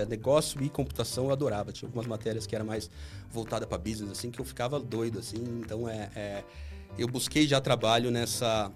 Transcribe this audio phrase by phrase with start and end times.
[0.00, 1.72] É, negócio e computação eu adorava.
[1.72, 2.90] Tinha algumas matérias que era mais
[3.30, 5.42] voltada para business, assim, que eu ficava doido, assim.
[5.64, 6.44] Então, é, é
[6.98, 8.72] eu busquei já trabalho nessa...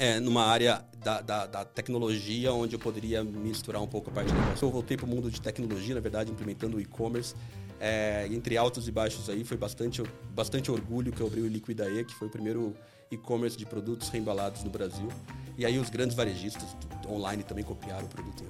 [0.00, 4.32] É, numa área da, da, da, tecnologia, onde eu poderia misturar um pouco a parte
[4.32, 4.64] de negócio.
[4.64, 7.34] Eu voltei para o mundo de tecnologia, na verdade, implementando o e-commerce.
[7.80, 10.00] É, entre altos e baixos aí, foi bastante,
[10.32, 12.76] bastante orgulho que eu abri o Liquidae, que foi o primeiro
[13.10, 15.08] e-commerce de produtos reembalados no Brasil.
[15.56, 16.76] E aí os grandes varejistas
[17.08, 18.44] online também copiaram o produto.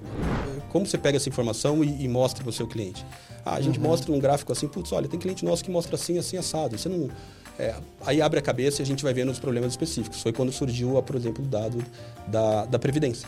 [0.69, 3.05] Como você pega essa informação e, e mostra para o seu cliente?
[3.43, 3.85] Ah, a gente uhum.
[3.85, 6.77] mostra um gráfico assim, putz, olha, tem cliente nosso que mostra assim, assim, assado.
[6.77, 7.09] Você não...
[7.57, 10.21] É, aí abre a cabeça e a gente vai vendo os problemas específicos.
[10.21, 11.83] Foi quando surgiu, por exemplo, o dado
[12.27, 13.27] da, da Previdência.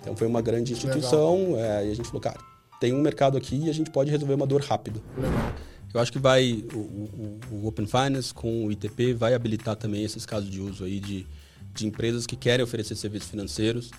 [0.00, 2.38] Então foi uma grande instituição é, e a gente falou, cara,
[2.80, 5.00] tem um mercado aqui e a gente pode resolver uma dor rápido.
[5.16, 5.52] Legal.
[5.94, 10.02] Eu acho que vai o, o, o, Open Finance com o ITP vai habilitar também
[10.02, 11.26] esses casos de uso aí de,
[11.74, 13.90] de empresas que querem oferecer serviços financeiros,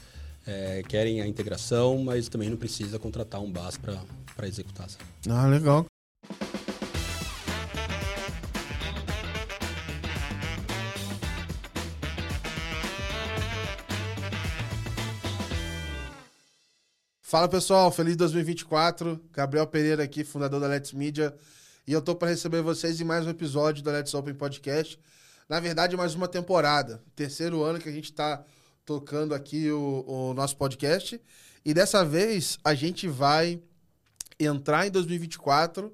[0.46, 4.90] é, querem a integração, mas também não precisa contratar um BAS para executar.
[4.90, 5.06] Sabe?
[5.30, 5.86] Ah, legal.
[17.22, 19.20] Fala pessoal, feliz 2024.
[19.32, 21.36] Gabriel Pereira aqui, fundador da Let's Media.
[21.86, 24.98] E eu tô para receber vocês em mais um episódio do Let's Open Podcast.
[25.50, 27.04] Na verdade, mais uma temporada.
[27.14, 28.42] Terceiro ano que a gente está
[28.86, 31.20] tocando aqui o, o nosso podcast.
[31.66, 33.62] E dessa vez a gente vai
[34.40, 35.94] entrar em 2024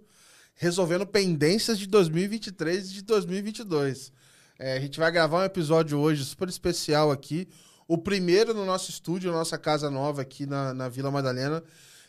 [0.53, 4.11] resolvendo pendências de 2023 e de 2022.
[4.59, 7.47] É, a gente vai gravar um episódio hoje super especial aqui.
[7.87, 11.63] O primeiro no nosso estúdio, nossa casa nova aqui na, na Vila Madalena.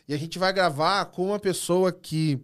[0.07, 2.39] E a gente vai gravar com uma pessoa que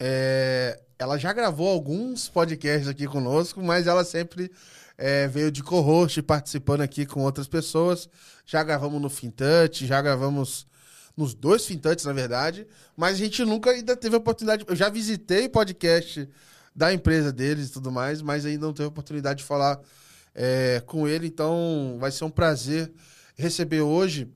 [0.00, 4.50] é, ela já gravou alguns podcasts aqui conosco, mas ela sempre
[4.96, 8.08] é, veio de co-host participando aqui com outras pessoas.
[8.46, 10.66] Já gravamos no Fintouch, já gravamos
[11.14, 14.64] nos dois Fintouchs, na verdade, mas a gente nunca ainda teve a oportunidade.
[14.66, 16.26] Eu já visitei podcast
[16.74, 19.78] da empresa deles e tudo mais, mas ainda não teve a oportunidade de falar
[20.34, 22.90] é, com ele, então vai ser um prazer
[23.36, 24.32] receber hoje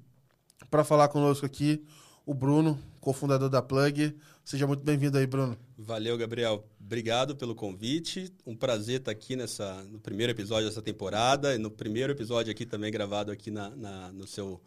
[0.70, 1.82] para falar conosco aqui
[2.26, 4.14] o Bruno, cofundador da Plug.
[4.44, 5.56] Seja muito bem-vindo aí, Bruno.
[5.78, 6.62] Valeu, Gabriel.
[6.78, 8.30] Obrigado pelo convite.
[8.46, 12.66] Um prazer estar aqui nessa, no primeiro episódio dessa temporada e no primeiro episódio aqui
[12.66, 14.60] também gravado aqui na, na no seu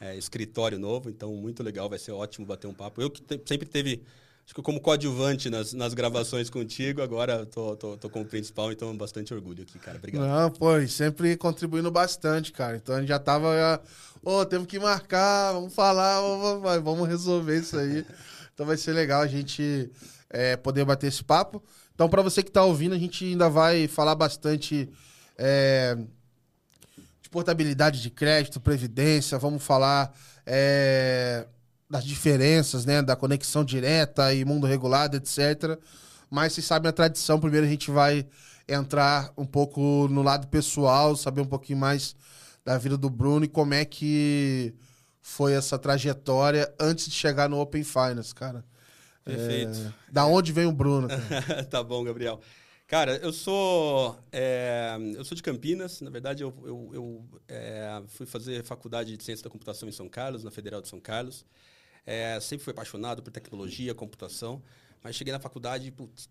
[0.00, 1.10] é, escritório novo.
[1.10, 1.88] Então, muito legal.
[1.88, 3.02] Vai ser ótimo bater um papo.
[3.02, 4.00] Eu que te, sempre teve
[4.44, 8.96] acho que como coadjuvante nas, nas gravações contigo, agora tô, tô, tô como principal, então
[8.96, 9.98] bastante orgulho aqui, cara.
[9.98, 10.24] Obrigado.
[10.24, 12.76] Não, pô, sempre contribuindo bastante, cara.
[12.76, 13.82] Então a gente já tava.
[14.22, 18.06] Ô, oh, temos que marcar, vamos falar, vamos, vamos resolver isso aí.
[18.56, 19.90] Então vai ser legal a gente
[20.30, 21.62] é, poder bater esse papo.
[21.94, 24.88] Então, para você que está ouvindo, a gente ainda vai falar bastante
[25.36, 25.94] é,
[27.20, 30.10] de portabilidade de crédito, previdência, vamos falar
[30.46, 31.46] é,
[31.90, 35.78] das diferenças, né, da conexão direta e mundo regulado, etc.
[36.30, 38.26] Mas vocês sabem a tradição, primeiro a gente vai
[38.66, 42.16] entrar um pouco no lado pessoal, saber um pouquinho mais
[42.64, 44.74] da vida do Bruno e como é que
[45.26, 48.64] foi essa trajetória antes de chegar no Open Finance, cara?
[49.24, 49.76] Perfeito.
[49.76, 51.08] É, da onde vem o Bruno?
[51.68, 52.40] tá bom, Gabriel.
[52.86, 56.00] Cara, eu sou é, eu sou de Campinas.
[56.00, 60.08] Na verdade, eu, eu, eu é, fui fazer faculdade de ciência da computação em São
[60.08, 61.44] Carlos, na Federal de São Carlos.
[62.06, 64.62] É, sempre fui apaixonado por tecnologia, computação,
[65.02, 66.30] mas cheguei na faculdade, putz,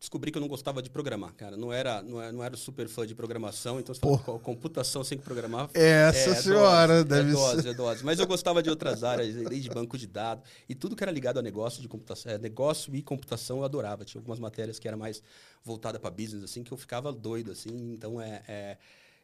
[0.00, 1.58] descobri que eu não gostava de programar, cara.
[1.58, 5.18] Não era, não era, não era super fã de programação, então você fala, computação sem
[5.18, 5.68] programar.
[5.74, 7.68] Essa é, senhora, dose, deve é dose, ser.
[7.68, 8.04] É dose.
[8.04, 11.38] Mas eu gostava de outras áreas, desde banco de dados e tudo que era ligado
[11.38, 14.02] a negócio de computação, é, negócio e computação eu adorava.
[14.02, 15.22] Tinha algumas matérias que era mais
[15.62, 17.92] voltada para business, assim, que eu ficava doido, assim.
[17.92, 18.76] Então é, é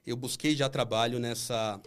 [0.06, 1.80] eu busquei já trabalho nessa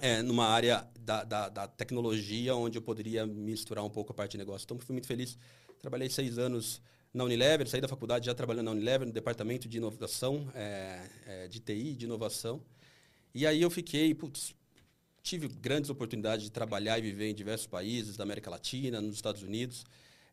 [0.00, 4.32] é, numa área da, da, da, tecnologia onde eu poderia misturar um pouco a parte
[4.32, 4.64] de negócio.
[4.64, 5.36] Então fui muito feliz.
[5.80, 6.80] Trabalhei seis anos
[7.18, 11.48] na Unilever, saí da faculdade já trabalhando na Unilever, no departamento de inovação, é, é,
[11.48, 12.62] de TI, de inovação.
[13.34, 14.54] E aí eu fiquei, putz,
[15.20, 19.42] tive grandes oportunidades de trabalhar e viver em diversos países da América Latina, nos Estados
[19.42, 19.84] Unidos.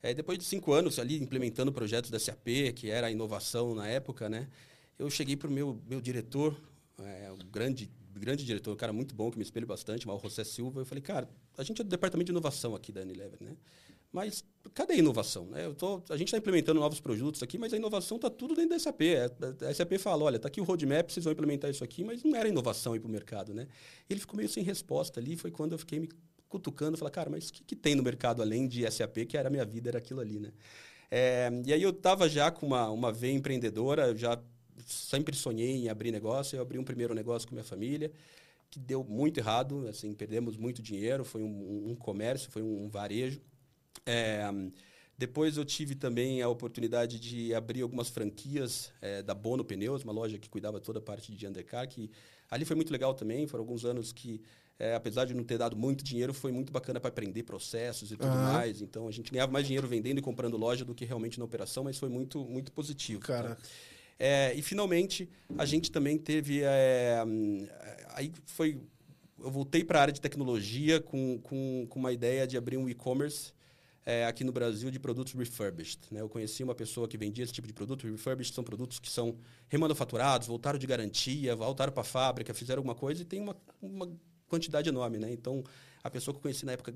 [0.03, 3.87] É, depois de cinco anos ali implementando projetos da SAP, que era a inovação na
[3.87, 4.47] época, né?
[4.99, 6.55] Eu cheguei para o meu, meu diretor,
[6.99, 10.43] é, um grande, grande diretor, um cara muito bom, que me espelho bastante, o José
[10.43, 10.81] Silva.
[10.81, 11.27] Eu falei, cara,
[11.57, 13.57] a gente é do departamento de inovação aqui da Unilever, né?
[14.15, 15.45] Mas cadê a inovação?
[15.47, 15.69] Né?
[15.77, 18.79] Tô, a gente está implementando novos produtos aqui, mas a inovação está tudo dentro da
[18.79, 19.01] SAP.
[19.01, 19.25] É,
[19.67, 22.33] a SAP fala, olha, está aqui o roadmap, vocês vão implementar isso aqui, mas não
[22.33, 23.53] era inovação para o mercado.
[23.53, 23.67] Né?
[24.09, 26.07] Ele ficou meio sem resposta ali, foi quando eu fiquei me
[26.47, 29.49] cutucando, falei, cara, mas o que, que, tem no mercado além de SAP, que era
[29.49, 30.53] a minha vida, era aquilo ali, né?
[31.11, 34.41] É, e aí eu estava já com uma, uma veia empreendedora, já
[34.85, 38.11] sempre sonhei em abrir negócio, eu abri um primeiro negócio com minha família,
[38.69, 43.41] que deu muito errado, assim, perdemos muito dinheiro, foi um, um comércio, foi um varejo,
[44.05, 44.49] É,
[45.17, 50.11] depois eu tive também a oportunidade de abrir algumas franquias é, da Bono Pneus, uma
[50.11, 52.11] loja que cuidava toda a parte de undercar, que
[52.49, 53.47] ali foi muito legal também.
[53.47, 54.41] Foram alguns anos que,
[54.77, 58.17] é, apesar de não ter dado muito dinheiro, foi muito bacana para aprender processos e
[58.17, 58.43] tudo uhum.
[58.43, 58.81] mais.
[58.81, 61.85] Então a gente ganhava mais dinheiro vendendo e comprando loja do que realmente na operação,
[61.85, 63.21] mas foi muito, muito positivo.
[63.21, 63.55] Cara.
[63.55, 63.61] Tá?
[64.19, 66.61] É, e finalmente a gente também teve.
[66.61, 67.23] É,
[68.09, 68.79] aí foi.
[69.39, 72.89] Eu voltei para a área de tecnologia com, com, com uma ideia de abrir um
[72.89, 73.54] e-commerce
[74.05, 75.99] é, aqui no Brasil de produtos refurbished.
[76.11, 76.21] Né?
[76.21, 78.05] Eu conheci uma pessoa que vendia esse tipo de produto.
[78.05, 79.37] Refurbished são produtos que são
[79.67, 84.07] remanufaturados, voltaram de garantia, voltaram para a fábrica, fizeram alguma coisa e tem uma, uma
[84.47, 85.17] quantidade enorme.
[85.17, 85.31] Né?
[85.31, 85.63] Então,
[86.03, 86.93] a pessoa que eu conheci na época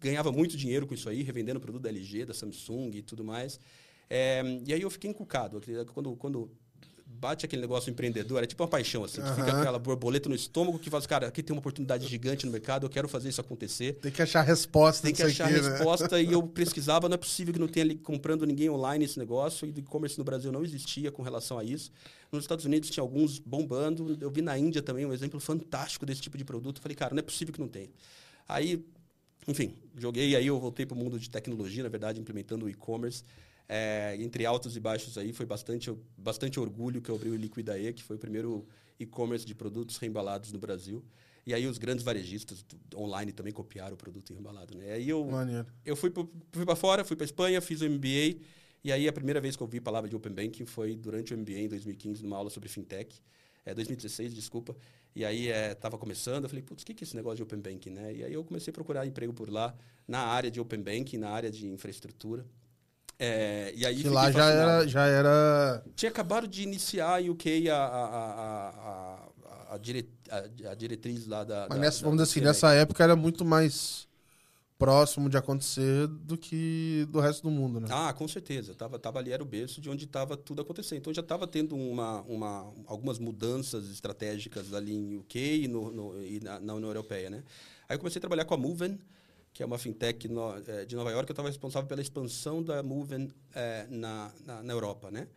[0.00, 3.60] ganhava muito dinheiro com isso aí, revendendo produto da LG, da Samsung e tudo mais.
[4.10, 5.60] É, e aí eu fiquei encucado.
[5.92, 6.50] Quando, quando
[7.20, 9.34] bate aquele negócio empreendedor, é tipo uma paixão, assim, uhum.
[9.34, 12.52] fica aquela borboleta no estômago que fala, assim, cara, aqui tem uma oportunidade gigante no
[12.52, 13.94] mercado, eu quero fazer isso acontecer.
[13.94, 15.68] Tem que achar resposta Tem que achar aqui, né?
[15.68, 16.22] resposta, né?
[16.22, 19.66] e eu pesquisava, não é possível que não tenha ali comprando ninguém online esse negócio,
[19.66, 21.90] e o e-commerce no Brasil não existia com relação a isso.
[22.32, 26.20] Nos Estados Unidos tinha alguns bombando, eu vi na Índia também um exemplo fantástico desse
[26.20, 27.90] tipo de produto, eu falei, cara, não é possível que não tenha.
[28.48, 28.84] Aí,
[29.46, 33.24] enfim, joguei, aí eu voltei para o mundo de tecnologia, na verdade, implementando o e-commerce,
[33.68, 37.92] é, entre altos e baixos aí, foi bastante, bastante orgulho que eu abri o Liquidae,
[37.92, 38.66] que foi o primeiro
[38.98, 41.04] e-commerce de produtos reembalados no Brasil.
[41.46, 42.64] E aí os grandes varejistas
[42.94, 44.92] online também copiaram o produto reembalado, né?
[44.92, 45.28] Aí eu,
[45.84, 48.40] eu fui para fora, fui para Espanha, fiz o MBA.
[48.82, 51.34] E aí a primeira vez que eu ouvi a palavra de Open Banking foi durante
[51.34, 53.20] o MBA em 2015, numa aula sobre fintech.
[53.64, 54.76] É, 2016, desculpa.
[55.14, 57.42] E aí estava é, começando, eu falei, putz, o que, que é esse negócio de
[57.42, 58.14] Open Banking, né?
[58.14, 59.74] E aí eu comecei a procurar emprego por lá,
[60.08, 62.44] na área de Open Banking, na área de infraestrutura.
[63.18, 65.84] É, e aí que lá já era, já era.
[65.94, 68.68] Tinha acabado de iniciar em UK a, a, a,
[69.70, 71.66] a, a, dire, a, a diretriz lá da.
[71.68, 74.08] Mas da, nessa, da, vamos dizer assim, nessa época era muito mais
[74.76, 77.88] próximo de acontecer do que do resto do mundo, né?
[77.90, 78.74] Ah, com certeza.
[78.74, 80.98] Tava, tava ali, era o berço de onde estava tudo acontecendo.
[80.98, 86.22] Então já estava tendo uma, uma, algumas mudanças estratégicas ali em UK e, no, no,
[86.22, 87.44] e na, na União Europeia, né?
[87.88, 88.98] Aí eu comecei a trabalhar com a Moven,
[89.54, 91.30] que é uma fintech no, é, de Nova York.
[91.30, 95.28] Eu estava responsável pela expansão da Moven é, na, na, na, Europa, né?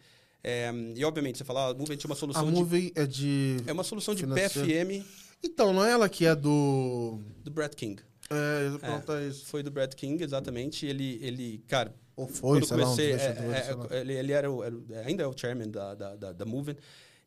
[0.43, 2.51] É, e, obviamente, você fala, ah, a Moven tinha uma solução a de...
[2.51, 3.57] Moven é de...
[3.67, 5.05] É uma solução de PFM...
[5.43, 7.19] Então, não é ela que é do...
[7.43, 8.01] Do Brad King.
[8.31, 9.45] É, eu é, isso.
[9.45, 10.83] Foi do Brad King, exatamente.
[10.83, 11.93] Ele, ele cara...
[12.15, 14.75] Ou foi, sei comecei, lá, um é, é, ele, ele era, o, era,
[15.05, 16.75] ainda é o chairman da, da, da, da Moven.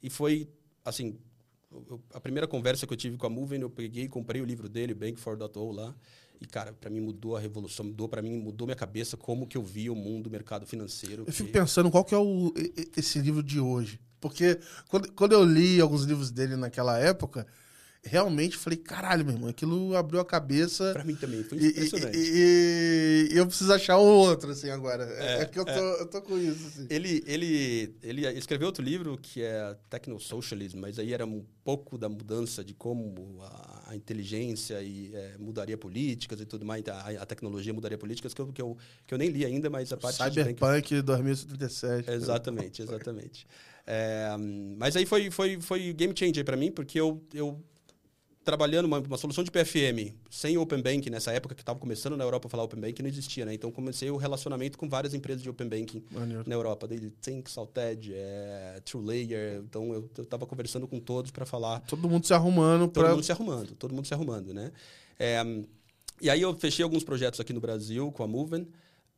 [0.02, 0.48] E foi,
[0.84, 1.16] assim,
[2.12, 4.68] a primeira conversa que eu tive com a Moven, eu peguei e comprei o livro
[4.68, 5.94] dele, Bank4.0 lá.
[6.40, 9.58] E, cara, para mim mudou a revolução, mudou para mim, mudou minha cabeça como que
[9.58, 11.22] eu via o mundo do mercado financeiro.
[11.22, 11.32] Eu que...
[11.32, 12.52] fico pensando qual que é o,
[12.96, 14.00] esse livro de hoje.
[14.20, 14.58] Porque
[14.88, 17.46] quando, quando eu li alguns livros dele naquela época,
[18.02, 20.92] realmente falei, caralho, meu irmão, aquilo abriu a cabeça.
[20.92, 22.16] Pra mim também, foi impressionante.
[22.16, 25.04] E, e, e eu preciso achar outro, assim, agora.
[25.04, 26.00] É, é que eu tô, é.
[26.00, 26.86] eu tô com isso, assim.
[26.88, 32.08] Ele, ele, ele escreveu outro livro que é Techno-Socialism, mas aí era um pouco da
[32.08, 37.26] mudança de como a, a inteligência e, é, mudaria políticas e tudo mais, a, a,
[37.26, 38.76] tecnologia mudaria políticas, que eu, que, eu,
[39.06, 40.16] que eu nem li ainda, mas a parte...
[40.16, 41.02] Cyberpunk que...
[41.02, 42.10] 2077.
[42.10, 43.46] Exatamente, exatamente.
[43.86, 44.28] É,
[44.76, 47.62] mas aí foi, foi, foi game changer para mim, porque eu, eu
[48.44, 52.24] trabalhando uma, uma, solução de PFM sem Open Banking nessa época que estava começando na
[52.24, 53.54] Europa a falar Open Banking não existia, né?
[53.54, 56.44] Então comecei o relacionamento com várias empresas de Open Banking Maneiro.
[56.46, 59.62] na Europa, desde Think, Salted, é, TrueLayer.
[59.68, 61.80] Então eu estava conversando com todos para falar.
[61.80, 63.14] Todo mundo se arrumando Todo pra...
[63.14, 64.72] mundo se arrumando, todo mundo se arrumando, né?
[65.18, 65.42] É,
[66.20, 68.66] e aí eu fechei alguns projetos aqui no Brasil com a Moven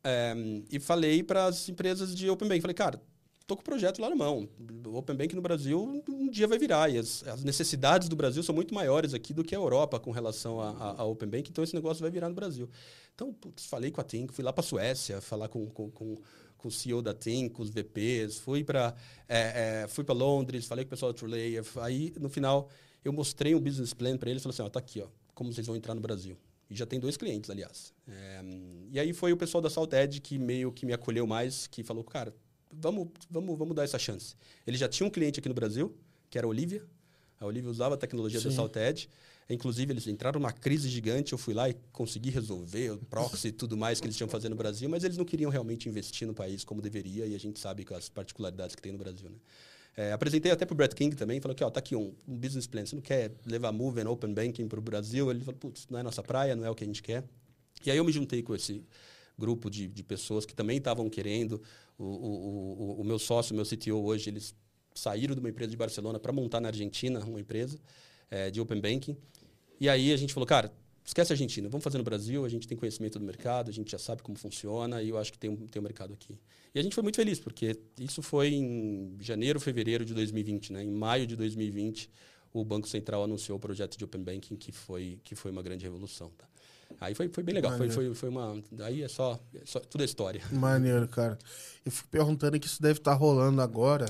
[0.04, 0.34] é,
[0.70, 3.00] e falei para as empresas de Open Banking, falei, cara,
[3.42, 4.48] estou com o projeto lá na mão.
[4.86, 6.88] O Open Bank no Brasil um dia vai virar.
[6.88, 10.10] E as, as, necessidades do Brasil são muito maiores aqui do que a Europa com
[10.10, 12.68] relação a, Open Bank, então esse negócio vai virar no Brasil.
[13.14, 16.16] Então, putz, falei com a Tink, fui lá para a Suécia falar com, com, com,
[16.56, 18.94] com, o CEO da Tink, com os VPs, fui para
[19.28, 21.64] é, é, fui Londres, falei com o pessoal da TrueLayer.
[21.80, 22.68] Aí, no final,
[23.04, 25.66] eu mostrei um business plan para eles, falei assim, ó, tá aqui, ó, como vocês
[25.66, 26.36] vão entrar no Brasil.
[26.70, 27.92] E já tem dois clientes, aliás.
[28.08, 28.40] É,
[28.90, 32.02] e aí foi o pessoal da Salted que meio que me acolheu mais, que falou,
[32.02, 32.34] cara,
[32.72, 34.34] vamos, vamos, vamos dar essa chance.
[34.66, 35.94] Ele já tinha um cliente aqui no Brasil,
[36.30, 36.84] que era a Olivia.
[37.38, 38.48] A Olivia usava a tecnologia Sim.
[38.48, 39.08] da Salted.
[39.50, 41.32] Inclusive, eles entraram numa crise gigante.
[41.32, 44.48] Eu fui lá e consegui resolver o proxy e tudo mais que eles tinham fazer
[44.48, 47.58] no Brasil, mas eles não queriam realmente investir no país como deveria, e a gente
[47.58, 49.28] sabe com as particularidades que tem no Brasil.
[49.28, 49.36] Né?
[49.94, 52.36] É, apresentei até para o Brett King também, falou que ó, tá aqui um, um,
[52.36, 52.86] business plan.
[52.86, 55.30] Você não quer levar Move and Open Banking para o Brasil?
[55.30, 57.24] Ele falou, putz, não é nossa praia, não é o que a gente quer.
[57.84, 58.82] E aí eu me juntei com esse
[59.38, 61.62] grupo de, de pessoas que também estavam querendo.
[61.98, 64.54] O, o, o, o, meu sócio, meu CTO hoje, eles
[64.94, 67.78] saíram de uma empresa de Barcelona para montar na Argentina uma empresa
[68.30, 69.16] é, de Open Banking.
[69.80, 70.72] E aí a gente falou, cara,
[71.04, 73.90] esquece a Argentina, vamos fazer no Brasil, a gente tem conhecimento do mercado, a gente
[73.90, 76.38] já sabe como funciona e eu acho que tem um, tem um mercado aqui.
[76.74, 80.72] E a gente foi muito feliz, porque isso foi em janeiro, fevereiro de 2020.
[80.72, 80.84] Né?
[80.84, 82.08] Em maio de 2020,
[82.52, 85.84] o Banco Central anunciou o projeto de Open Banking, que foi, que foi uma grande
[85.84, 86.30] revolução.
[86.30, 86.46] Tá?
[87.00, 88.62] Aí foi, foi bem legal, foi, foi, foi uma...
[88.80, 89.80] Aí é só, é só...
[89.80, 90.42] Tudo é história.
[90.52, 91.38] Maneiro, cara.
[91.84, 94.06] Eu fico perguntando que isso deve estar tá rolando agora,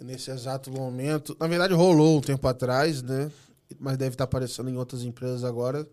[0.00, 1.36] nesse exato momento.
[1.38, 3.30] Na verdade, rolou um tempo atrás, né?
[3.78, 5.86] Mas deve estar tá aparecendo em outras empresas agora.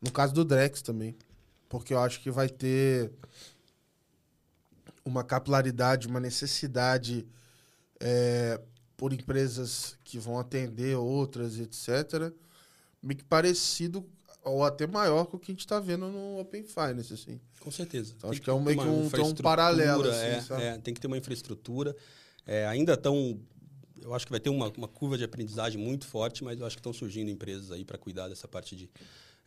[0.00, 1.16] No caso do Drex também.
[1.68, 3.12] Porque eu acho que vai ter
[5.04, 7.26] uma capilaridade, uma necessidade
[7.98, 8.60] é,
[8.96, 12.32] por empresas que vão atender outras, etc.,
[13.02, 14.04] meio que parecido
[14.44, 17.40] ou até maior que o que a gente está vendo no Open Finance, assim.
[17.60, 18.14] Com certeza.
[18.16, 21.00] Então, acho que é um, meio que um, um paralelo, assim, é, é, tem que
[21.00, 21.94] ter uma infraestrutura.
[22.46, 23.38] É, ainda estão...
[24.02, 26.74] Eu acho que vai ter uma, uma curva de aprendizagem muito forte, mas eu acho
[26.74, 28.90] que estão surgindo empresas aí para cuidar dessa parte de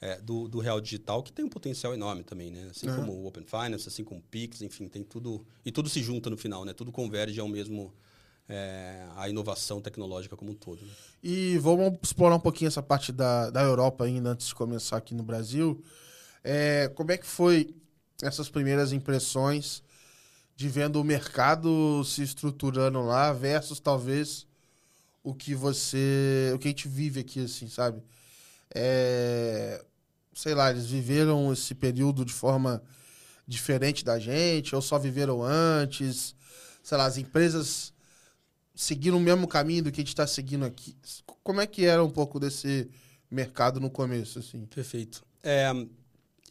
[0.04, 2.68] é, do, do real digital, que tem um potencial enorme também, né?
[2.70, 2.96] Assim uhum.
[2.98, 5.46] como o Open Finance, assim como o Pix, enfim, tem tudo.
[5.66, 6.74] E tudo se junta no final, né?
[6.74, 7.94] Tudo converge ao mesmo.
[8.48, 10.82] É, a inovação tecnológica como um todo.
[10.82, 10.92] Né?
[11.24, 15.16] E vamos explorar um pouquinho essa parte da, da Europa ainda antes de começar aqui
[15.16, 15.82] no Brasil.
[16.44, 17.74] É, como é que foi
[18.22, 19.82] essas primeiras impressões
[20.56, 24.46] de vendo o mercado se estruturando lá versus talvez
[25.24, 28.04] o que você, o que a gente vive aqui, assim, sabe?
[28.76, 29.84] É,
[30.34, 32.84] sei lá, eles viveram esse período de forma
[33.48, 36.36] diferente da gente, ou só viveram antes,
[36.82, 37.93] sei lá, as empresas
[38.76, 40.96] seguiram o mesmo caminho do que a gente está seguindo aqui.
[41.44, 42.90] Como é que era um pouco desse
[43.30, 44.66] mercado no começo, assim?
[44.66, 45.24] Perfeito.
[45.44, 45.72] É,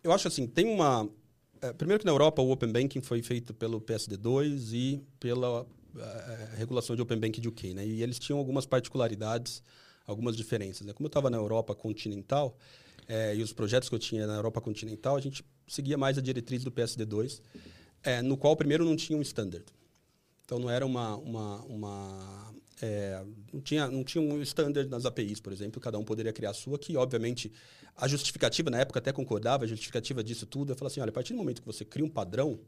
[0.03, 1.09] eu acho assim, tem uma...
[1.61, 6.57] É, primeiro que na Europa o Open Banking foi feito pelo PSD2 e pela é,
[6.57, 7.87] regulação de Open Banking de UK, né?
[7.87, 9.63] E eles tinham algumas particularidades,
[10.07, 10.87] algumas diferenças.
[10.87, 10.93] Né?
[10.93, 12.57] Como eu estava na Europa continental,
[13.09, 16.21] é, e os projetos que eu tinha na Europa continental, a gente seguia mais a
[16.21, 17.41] diretriz do PSD2,
[18.03, 19.65] é, no qual primeiro não tinha um standard.
[20.53, 25.41] Então não era uma, uma, uma é, não tinha não tinha um standard nas APIs,
[25.41, 27.51] por exemplo, cada um poderia criar a sua, que obviamente
[27.97, 31.13] a justificativa na época até concordava, a justificativa disso tudo, eu falava assim, olha, a
[31.13, 32.61] partir do momento que você cria um padrão,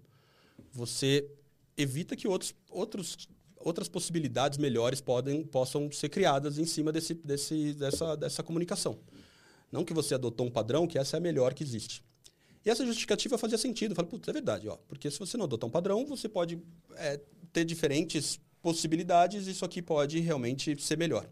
[0.73, 1.31] você
[1.77, 7.75] evita que outros outros outras possibilidades melhores podem, possam ser criadas em cima desse, desse,
[7.75, 8.99] dessa, dessa comunicação.
[9.71, 12.03] Não que você adotou um padrão, que essa é a melhor que existe.
[12.65, 13.93] E essa justificativa fazia sentido.
[13.93, 14.77] Eu falei, putz, é verdade, ó.
[14.89, 16.59] Porque se você não adotar um padrão, você pode
[16.97, 17.21] é,
[17.55, 21.27] ter diferentes possibilidades isso aqui pode realmente ser melhor.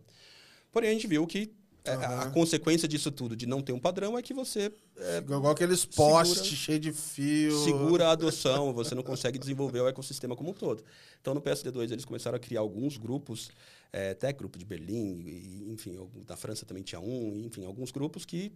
[0.70, 1.52] Porém, a gente viu que
[1.84, 2.20] é, uhum.
[2.20, 4.72] a, consequência disso tudo, de não ter um padrão, é que você.
[4.96, 7.58] É, Igual aqueles postes cheios de fio.
[7.64, 10.84] Segura a adoção, você não consegue desenvolver o ecossistema como um todo.
[11.20, 13.50] Então, no PSD2, eles começaram a criar alguns grupos
[13.92, 18.24] é, até grupo de Berlim, e, enfim, da França também tinha um, enfim, alguns grupos
[18.24, 18.52] que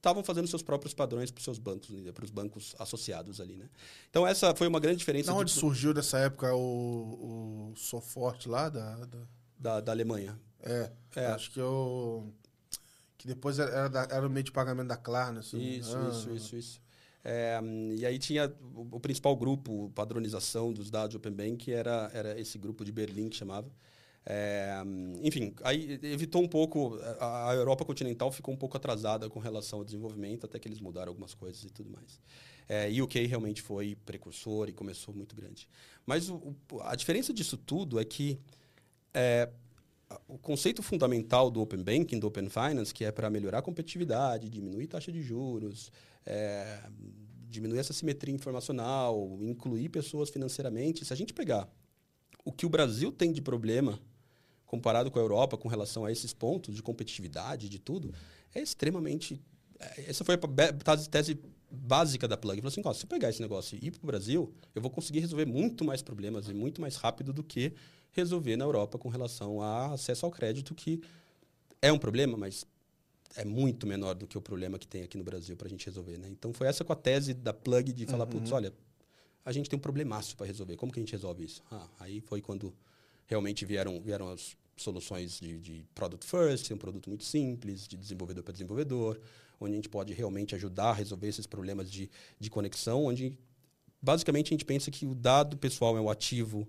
[0.00, 3.56] estavam fazendo seus próprios padrões para os seus bancos, né, para os bancos associados ali,
[3.56, 3.68] né?
[4.08, 5.30] Então essa foi uma grande diferença.
[5.30, 5.60] De onde de...
[5.60, 9.18] surgiu nessa época o, o Soforte lá da, da...
[9.58, 10.40] Da, da Alemanha?
[10.62, 12.32] É, é, acho que eu
[13.18, 15.40] que depois era, da, era o meio de pagamento da Klarna.
[15.40, 16.08] Isso, ah.
[16.08, 16.80] isso, isso, isso.
[17.22, 17.60] É,
[17.94, 22.56] e aí tinha o, o, principal grupo, padronização dos dados Open Bank, era, era esse
[22.56, 23.70] grupo de Berlim que chamava.
[24.26, 24.74] É,
[25.22, 26.98] enfim, aí evitou um pouco.
[27.18, 31.10] A, Europa continental ficou um pouco atrasada com relação ao desenvolvimento, até que eles mudaram
[31.10, 32.20] algumas coisas e tudo mais.
[32.68, 35.68] É, e o UK realmente foi precursor e começou muito grande.
[36.06, 38.38] Mas o, a diferença disso tudo é que
[39.12, 39.48] é,
[40.28, 44.48] o conceito fundamental do Open Banking, do Open Finance, que é para melhorar a competitividade,
[44.48, 45.90] diminuir taxa de juros,
[46.24, 46.80] é,
[47.48, 51.04] diminuir essa simetria informacional, incluir pessoas financeiramente.
[51.04, 51.68] Se a gente pegar
[52.44, 54.00] o que o Brasil tem de problema
[54.70, 58.14] comparado com a Europa com relação a esses pontos de competitividade, de tudo,
[58.54, 59.42] é extremamente.
[59.80, 62.60] É, essa foi a tese básica da Plug.
[62.60, 64.88] Falou assim: ó, se eu pegar esse negócio e ir para o Brasil, eu vou
[64.88, 67.72] conseguir resolver muito mais problemas e muito mais rápido do que
[68.12, 71.02] resolver na Europa com relação a acesso ao crédito, que
[71.82, 72.64] é um problema, mas
[73.34, 75.84] é muito menor do que o problema que tem aqui no Brasil para a gente
[75.84, 76.16] resolver.
[76.16, 76.28] Né?
[76.28, 78.30] Então foi essa com a tese da Plug de falar: uhum.
[78.30, 78.72] putz, olha,
[79.44, 80.76] a gente tem um problemaço para resolver.
[80.76, 81.60] Como que a gente resolve isso?
[81.72, 82.72] Ah, aí foi quando
[83.26, 88.42] realmente vieram, vieram as soluções de, de product first, um produto muito simples, de desenvolvedor
[88.42, 89.20] para desenvolvedor,
[89.60, 93.38] onde a gente pode realmente ajudar a resolver esses problemas de, de conexão, onde
[94.00, 96.66] basicamente a gente pensa que o dado pessoal é um ativo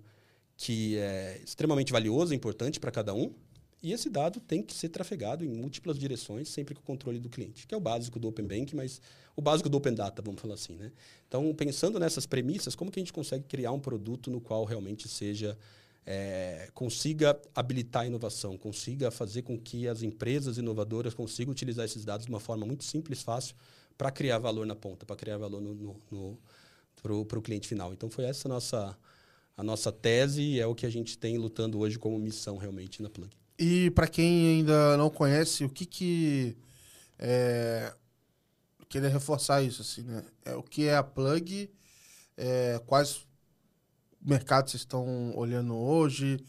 [0.58, 3.34] que é extremamente valioso, importante para cada um,
[3.84, 7.30] e esse dado tem que ser trafegado em múltiplas direções, sempre com o controle do
[7.30, 9.02] cliente, que é o básico do Open Bank, mas
[9.36, 10.76] o básico do Open Data, vamos falar assim.
[10.76, 10.92] Né?
[11.28, 15.08] Então, pensando nessas premissas, como que a gente consegue criar um produto no qual realmente
[15.08, 15.58] seja
[16.06, 22.04] é, consiga habilitar a inovação, consiga fazer com que as empresas inovadoras consigam utilizar esses
[22.04, 23.56] dados de uma forma muito simples, fácil,
[23.98, 25.62] para criar valor na ponta, para criar valor
[27.02, 27.94] para o cliente final.
[27.94, 28.98] Então foi essa a nossa,
[29.56, 33.02] a nossa tese e é o que a gente tem lutando hoje como missão realmente
[33.02, 33.32] na Plug.
[33.60, 36.58] E para quem ainda não conhece, o que que
[37.20, 37.94] é,
[38.92, 40.24] queria reforçar isso assim, né?
[40.44, 41.70] É, o que é a Plug?
[42.36, 43.26] É, quais
[44.24, 46.40] mercados vocês estão olhando hoje?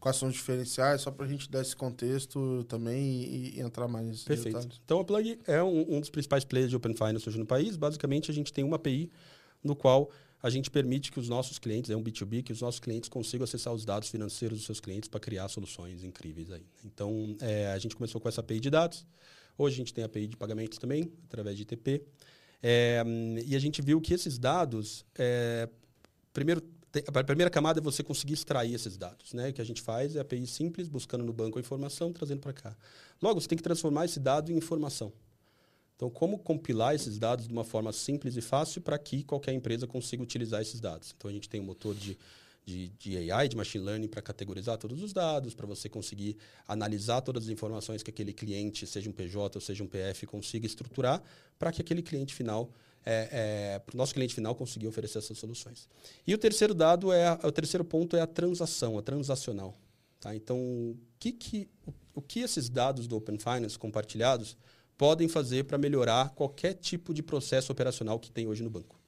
[0.00, 1.02] Quais são os diferenciais?
[1.02, 4.56] Só para a gente dar esse contexto também e, e entrar mais nesses Perfeito.
[4.56, 4.80] detalhes.
[4.84, 7.76] Então, a Plug é um, um, dos principais players de Open Finance hoje no país.
[7.76, 9.10] Basicamente, a gente tem uma API
[9.62, 10.10] no qual
[10.42, 13.44] a gente permite que os nossos clientes, é um B2B, que os nossos clientes consigam
[13.44, 16.66] acessar os dados financeiros dos seus clientes para criar soluções incríveis aí.
[16.84, 19.06] Então, é, a gente começou com essa API de dados.
[19.56, 22.02] Hoje a gente tem a API de pagamentos também, através de ITP.
[22.62, 23.02] É,
[23.46, 25.68] e a gente viu que esses dados, é,
[26.32, 26.62] primeiro,
[27.06, 29.32] a primeira camada é você conseguir extrair esses dados.
[29.32, 29.48] Né?
[29.48, 32.52] O que a gente faz é API simples, buscando no banco a informação, trazendo para
[32.52, 32.76] cá.
[33.20, 35.12] Logo, você tem que transformar esse dado em informação.
[35.96, 39.86] Então, como compilar esses dados de uma forma simples e fácil para que qualquer empresa
[39.86, 41.14] consiga utilizar esses dados?
[41.16, 42.18] Então, a gente tem um motor de,
[42.66, 46.36] de, de AI, de machine learning, para categorizar todos os dados, para você conseguir
[46.66, 50.66] analisar todas as informações que aquele cliente, seja um PJ ou seja um PF, consiga
[50.66, 51.22] estruturar
[51.58, 52.70] para que aquele cliente final
[53.04, 55.88] é, é, para o nosso cliente final conseguir oferecer essas soluções.
[56.26, 59.74] E o terceiro dado é o terceiro ponto é a transação, a transacional.
[60.20, 60.34] Tá?
[60.34, 64.56] Então, o que, que, o, o que esses dados do Open Finance compartilhados
[64.96, 68.98] podem fazer para melhorar qualquer tipo de processo operacional que tem hoje no banco.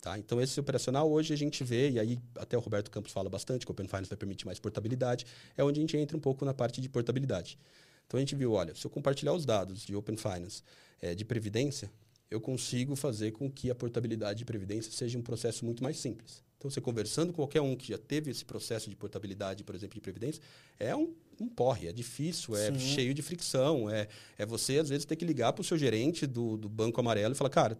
[0.00, 0.18] Tá?
[0.18, 3.66] Então, esse operacional hoje a gente vê, e aí até o Roberto Campos fala bastante,
[3.66, 5.26] que o Open Finance vai permitir mais portabilidade,
[5.56, 7.58] é onde a gente entra um pouco na parte de portabilidade.
[8.06, 10.62] Então, a gente viu, olha, se eu compartilhar os dados de Open Finance
[11.00, 11.90] é, de previdência,
[12.30, 16.44] eu consigo fazer com que a portabilidade de previdência seja um processo muito mais simples.
[16.58, 19.94] Então, você conversando com qualquer um que já teve esse processo de portabilidade, por exemplo,
[19.94, 20.42] de previdência,
[20.78, 22.78] é um, um porre, é difícil, é Sim.
[22.78, 23.88] cheio de fricção.
[23.90, 26.98] É, é você, às vezes, ter que ligar para o seu gerente do, do Banco
[26.98, 27.78] Amarelo e falar, cara,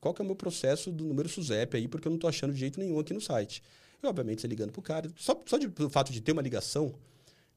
[0.00, 2.54] qual que é o meu processo do número SUSEP aí, porque eu não estou achando
[2.54, 3.62] de jeito nenhum aqui no site.
[4.02, 6.42] E, obviamente, você ligando para o cara, só, só de, pelo fato de ter uma
[6.42, 6.94] ligação,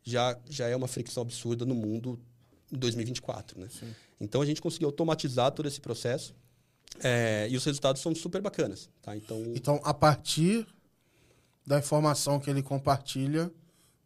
[0.04, 2.20] já, já é uma fricção absurda no mundo
[2.74, 3.68] em 2024, né?
[3.70, 3.94] Sim.
[4.20, 6.34] Então, a gente conseguiu automatizar todo esse processo
[7.02, 8.90] é, e os resultados são super bacanas.
[9.02, 9.16] Tá?
[9.16, 10.68] Então, então, a partir
[11.66, 13.52] da informação que ele compartilha,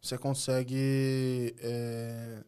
[0.00, 2.42] você consegue é,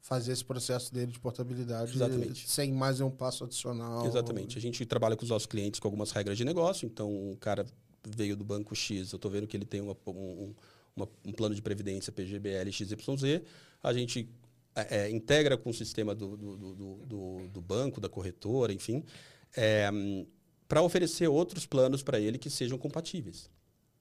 [0.00, 2.48] fazer esse processo dele de portabilidade Exatamente.
[2.48, 4.06] sem mais um passo adicional.
[4.06, 4.56] Exatamente.
[4.56, 6.86] A gente trabalha com os nossos clientes com algumas regras de negócio.
[6.86, 7.66] Então, um cara
[8.06, 10.54] veio do banco X, eu estou vendo que ele tem uma, um,
[11.26, 13.42] um plano de previdência PGBL XYZ.
[13.82, 14.28] A gente
[14.80, 16.56] é, é, integra com o sistema do, do,
[17.06, 19.04] do, do, banco, da corretora, enfim
[19.56, 19.88] é,
[20.66, 23.50] para oferecer outros planos para ele que sejam compatíveis.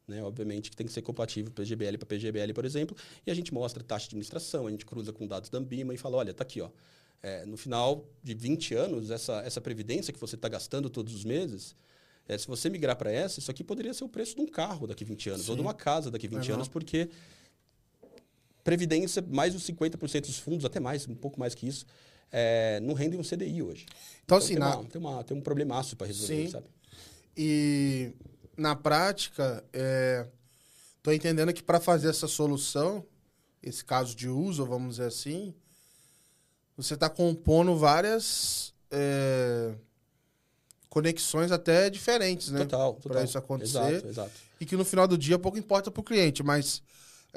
[0.07, 0.23] Né?
[0.23, 3.83] Obviamente que tem que ser compatível PGBL para PGBL, por exemplo, e a gente mostra
[3.83, 6.61] taxa de administração, a gente cruza com dados da Ambima e fala, olha, está aqui,
[6.61, 6.69] ó,
[7.21, 11.25] é, no final de 20 anos, essa, essa previdência que você está gastando todos os
[11.25, 11.75] meses,
[12.27, 14.85] é, se você migrar para essa, isso aqui poderia ser o preço de um carro
[14.85, 15.51] daqui 20 anos, Sim.
[15.51, 17.09] ou de uma casa daqui 20 anos, porque
[18.67, 21.85] previdência, mais de 50% dos fundos, até mais, um pouco mais que isso,
[22.29, 23.85] é, não rendem um CDI hoje.
[24.25, 24.75] Então, então assim, tem, na...
[24.75, 26.49] uma, tem, uma, tem um problemaço para resolver, Sim.
[26.49, 26.65] sabe?
[27.37, 28.11] E
[28.57, 33.05] na prática, estou é, entendendo que para fazer essa solução,
[33.63, 35.53] esse caso de uso, vamos dizer assim,
[36.75, 39.75] você está compondo várias é,
[40.89, 42.65] conexões até diferentes, né?
[42.65, 43.11] Total, total.
[43.13, 43.77] Para isso acontecer.
[43.77, 44.31] Exato, exato.
[44.59, 46.83] E que no final do dia pouco importa para o cliente, mas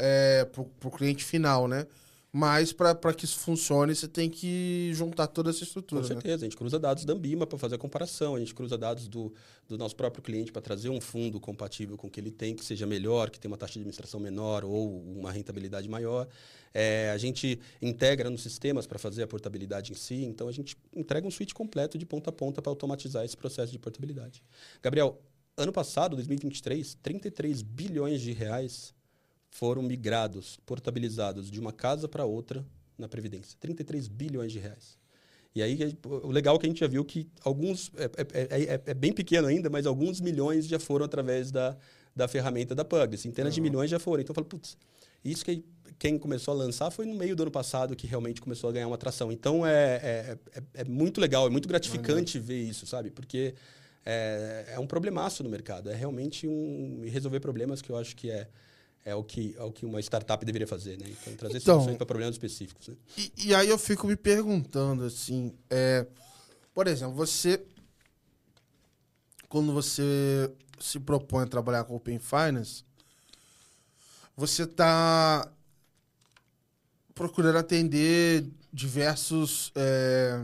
[0.00, 1.86] é, para o cliente final, né?
[2.32, 6.00] Mas para que isso funcione, você tem que juntar toda essa estrutura.
[6.00, 6.14] Com né?
[6.14, 6.36] certeza.
[6.36, 6.42] Né?
[6.42, 9.34] A gente cruza dados da Ambima para fazer a comparação, a gente cruza dados do,
[9.68, 12.64] do nosso próprio cliente para trazer um fundo compatível com o que ele tem, que
[12.64, 16.28] seja melhor, que tenha uma taxa de administração menor ou uma rentabilidade maior.
[16.72, 20.76] É, a gente integra nos sistemas para fazer a portabilidade em si, então a gente
[20.94, 24.40] entrega um suíte completo de ponta a ponta para automatizar esse processo de portabilidade.
[24.80, 25.20] Gabriel,
[25.56, 28.94] ano passado, 2023, 33 bilhões de reais
[29.50, 32.64] foram migrados, portabilizados de uma casa para outra
[32.96, 33.56] na Previdência.
[33.60, 34.98] 33 bilhões de reais.
[35.54, 38.82] E aí, o legal é que a gente já viu que alguns, é, é, é,
[38.86, 41.76] é bem pequeno ainda, mas alguns milhões já foram através da,
[42.14, 43.16] da ferramenta da Pug.
[43.16, 43.54] Centenas uhum.
[43.56, 44.22] de milhões já foram.
[44.22, 44.76] Então, eu falo, putz,
[45.24, 45.64] isso que
[45.98, 48.86] quem começou a lançar foi no meio do ano passado que realmente começou a ganhar
[48.86, 49.32] uma atração.
[49.32, 52.44] Então, é, é, é, é muito legal, é muito gratificante uhum.
[52.44, 53.10] ver isso, sabe?
[53.10, 53.54] Porque
[54.06, 55.90] é, é um problemaço no mercado.
[55.90, 58.46] É realmente um resolver problemas que eu acho que é
[59.04, 61.06] é o que, é o que uma startup deveria fazer, né?
[61.08, 62.88] Então, trazer então, soluções para problemas específicos.
[62.88, 62.96] Né?
[63.16, 66.06] E, e, aí eu fico me perguntando, assim, é,
[66.74, 67.62] por exemplo, você,
[69.48, 72.84] quando você se propõe a trabalhar com Open Finance,
[74.36, 75.50] você está
[77.14, 80.42] procurando atender diversos, é,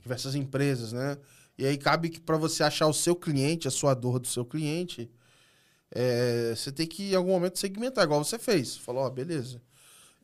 [0.00, 1.18] diversas empresas, né?
[1.58, 4.44] E aí cabe que para você achar o seu cliente, a sua dor do seu
[4.44, 5.10] cliente,
[5.94, 8.76] é, você tem que em algum momento segmentar, igual você fez.
[8.76, 9.60] Falou, ó, beleza,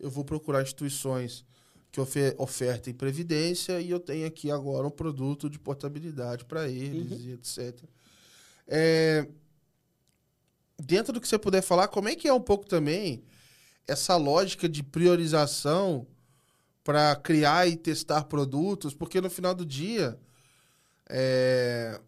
[0.01, 1.45] eu vou procurar instituições
[1.93, 7.13] que ofer ofertem previdência e eu tenho aqui agora um produto de portabilidade para eles
[7.13, 7.29] uhum.
[7.29, 7.85] e etc.
[8.67, 9.27] É,
[10.83, 13.23] dentro do que você puder falar, como é que é um pouco também
[13.87, 16.07] essa lógica de priorização
[16.83, 20.19] para criar e testar produtos, porque no final do dia
[21.09, 22.01] é,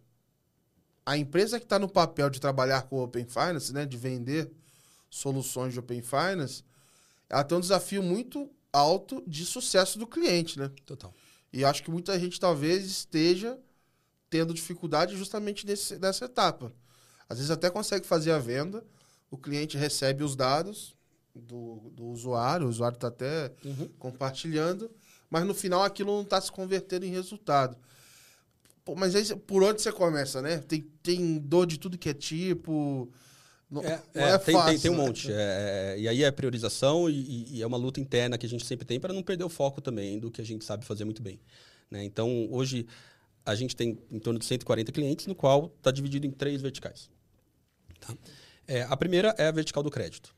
[1.10, 4.48] a empresa que está no papel de trabalhar com Open Finance, né, de vender
[5.10, 6.62] soluções de Open Finance,
[7.28, 10.70] ela tem um desafio muito alto de sucesso do cliente, né?
[10.86, 11.12] Total.
[11.52, 13.58] E acho que muita gente talvez esteja
[14.30, 16.72] tendo dificuldade justamente nesse, nessa etapa.
[17.28, 18.84] Às vezes até consegue fazer a venda,
[19.32, 20.94] o cliente recebe os dados
[21.34, 23.88] do, do usuário, o usuário está até uhum.
[23.98, 24.88] compartilhando,
[25.28, 27.76] mas no final aquilo não está se convertendo em resultado.
[28.84, 30.58] Pô, mas aí, por onde você começa, né?
[30.58, 33.10] Tem, tem dor de tudo que é tipo.
[33.70, 35.06] Não é, não é, é tem, fácil, tem, tem, um né?
[35.06, 35.30] monte.
[35.30, 35.34] É,
[35.96, 38.84] é, e aí é priorização e, e, é uma luta interna que a gente sempre
[38.84, 41.40] tem para não perder o foco também do que a gente sabe fazer muito bem.
[41.88, 42.02] Né?
[42.02, 42.86] Então, hoje,
[43.46, 47.08] a gente tem em torno de 140 clientes, no qual está dividido em três verticais.
[48.00, 48.16] Tá?
[48.66, 50.34] É, a primeira é a vertical do crédito.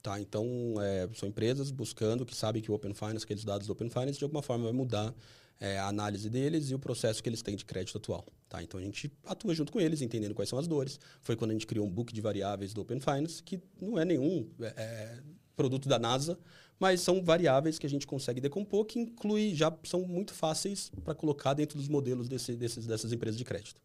[0.00, 0.20] Tá?
[0.20, 0.46] Então,
[0.80, 4.18] é, são empresas buscando que sabem que o Open Finance, aqueles dados do Open Finance,
[4.18, 5.12] de alguma forma vai mudar
[5.60, 8.26] é, a análise deles e o processo que eles têm de crédito atual.
[8.48, 8.62] Tá?
[8.62, 11.00] Então a gente atua junto com eles, entendendo quais são as dores.
[11.22, 14.04] Foi quando a gente criou um book de variáveis do Open Finance, que não é
[14.04, 15.18] nenhum é, é,
[15.56, 16.38] produto da NASA,
[16.78, 21.14] mas são variáveis que a gente consegue decompor, que inclui, já são muito fáceis para
[21.14, 23.80] colocar dentro dos modelos desse, desses, dessas empresas de crédito.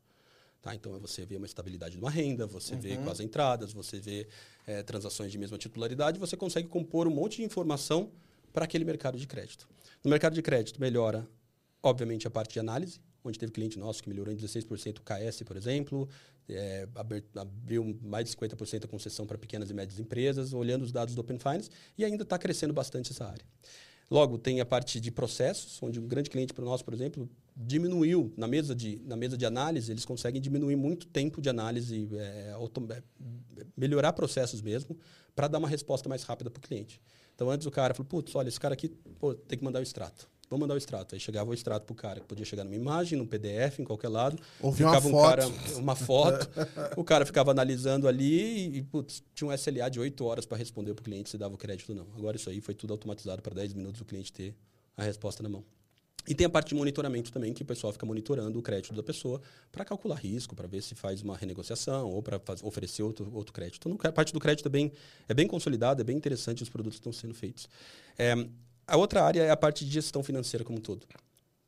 [0.61, 0.75] Tá?
[0.75, 2.81] Então, você vê uma estabilidade de uma renda, você uhum.
[2.81, 4.27] vê quais entradas, você vê
[4.67, 8.11] é, transações de mesma titularidade, você consegue compor um monte de informação
[8.53, 9.67] para aquele mercado de crédito.
[10.03, 11.27] No mercado de crédito, melhora
[11.83, 15.43] Obviamente, a parte de análise, onde teve cliente nosso que melhorou em 16% o KS,
[15.43, 16.07] por exemplo,
[16.47, 16.87] é,
[17.35, 21.21] abriu mais de 50% a concessão para pequenas e médias empresas, olhando os dados do
[21.21, 23.45] Open Finance, e ainda está crescendo bastante essa área.
[24.11, 28.33] Logo, tem a parte de processos, onde um grande cliente para nós, por exemplo, diminuiu
[28.35, 32.53] na mesa de, na mesa de análise, eles conseguem diminuir muito tempo de análise, é,
[33.75, 34.97] melhorar processos mesmo,
[35.33, 37.01] para dar uma resposta mais rápida para o cliente.
[37.33, 39.83] Então, antes o cara falou, putz, olha, esse cara aqui pô, tem que mandar o
[39.83, 41.15] extrato vou mandar o extrato.
[41.15, 44.09] Aí chegava o extrato pro cara, que podia chegar numa imagem, num PDF, em qualquer
[44.09, 44.37] lado.
[44.59, 45.29] Ou ficava um foto.
[45.29, 46.49] cara, uma foto.
[46.97, 50.93] o cara ficava analisando ali e, putz, tinha um SLA de 8 horas para responder
[50.93, 52.07] pro cliente se dava o crédito ou não.
[52.17, 54.53] Agora isso aí foi tudo automatizado para 10 minutos o cliente ter
[54.97, 55.63] a resposta na mão.
[56.27, 59.01] E tem a parte de monitoramento também, que o pessoal fica monitorando o crédito da
[59.01, 63.51] pessoa para calcular risco, para ver se faz uma renegociação ou para oferecer outro, outro
[63.51, 63.89] crédito.
[63.89, 64.91] Então, a parte do crédito é bem,
[65.27, 67.67] é bem consolidada, é bem interessante os produtos que estão sendo feitos.
[68.19, 68.35] É,
[68.91, 71.07] a outra área é a parte de gestão financeira como um todo.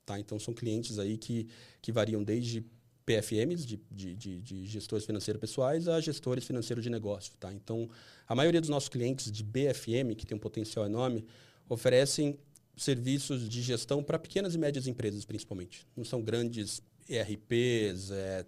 [0.05, 0.19] Tá?
[0.19, 1.47] Então, são clientes aí que,
[1.81, 2.65] que variam desde
[3.05, 7.33] PFMs, de, de, de, de gestores financeiros pessoais, a gestores financeiros de negócio.
[7.39, 7.53] Tá?
[7.53, 7.89] Então,
[8.27, 11.25] a maioria dos nossos clientes de BFM, que tem um potencial enorme,
[11.69, 12.37] oferecem
[12.75, 15.87] serviços de gestão para pequenas e médias empresas, principalmente.
[15.95, 18.45] Não são grandes ERPs, é,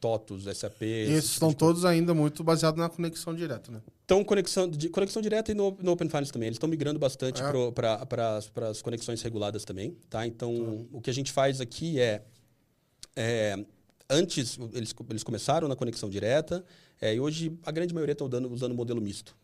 [0.00, 0.82] TOTOS, SAP.
[0.82, 3.80] Esses estão tipo todos ainda muito baseados na conexão direta, né?
[4.04, 6.48] Então, conexão, de, conexão direta e no, no Open Finance também.
[6.48, 7.70] Eles estão migrando bastante é.
[7.72, 8.36] para
[8.68, 9.96] as conexões reguladas também.
[10.10, 10.26] Tá?
[10.26, 10.96] Então, tá.
[10.96, 12.22] o que a gente faz aqui é,
[13.16, 13.64] é
[14.08, 16.64] antes, eles, eles começaram na conexão direta,
[17.00, 19.36] é, e hoje a grande maioria está usando o modelo misto.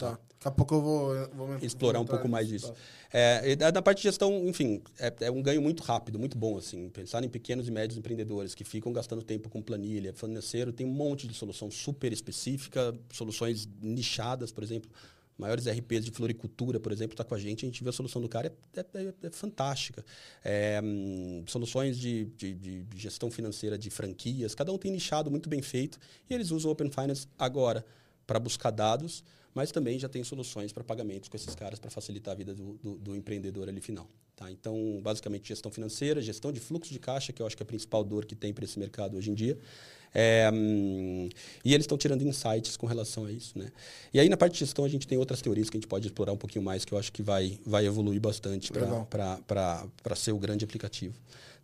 [0.00, 0.18] Tá.
[0.40, 2.72] Daqui a pouco eu vou, vou explorar um pouco mais disso.
[2.72, 2.78] Tá.
[3.12, 6.56] É, da parte de gestão, enfim, é, é, um ganho muito rápido, muito bom.
[6.56, 6.88] assim.
[6.88, 10.92] Pensar em pequenos e médios empreendedores que ficam gastando tempo com planilha, financeiro, tem um
[10.92, 14.90] monte de solução super específica, soluções nichadas, por exemplo.
[15.36, 17.64] Maiores RPs de floricultura, por exemplo, está com a gente.
[17.64, 20.04] A gente vê a solução do cara, é, é, é, é fantástica.
[20.82, 25.60] Hum, soluções de, de, de gestão financeira de franquias, cada um tem nichado muito bem
[25.60, 25.98] feito.
[26.28, 27.84] E eles usam o Open Finance agora
[28.26, 29.22] para buscar dados
[29.54, 32.78] mas também já tem soluções para pagamentos com esses caras para facilitar a vida do,
[32.82, 34.08] do, do, empreendedor ali final.
[34.36, 34.50] Tá?
[34.50, 37.66] Então, basicamente, gestão financeira, gestão de fluxo de caixa, que eu acho que é a
[37.66, 39.58] principal dor que tem para esse mercado hoje em dia.
[40.12, 41.28] É, hum,
[41.64, 43.58] e eles estão tirando insights com relação a isso.
[43.58, 43.70] Né?
[44.12, 46.06] E aí, na parte de gestão, a gente tem outras teorias que a gente pode
[46.06, 50.38] explorar um pouquinho mais, que eu acho que vai, vai evoluir bastante para ser o
[50.38, 51.14] grande aplicativo.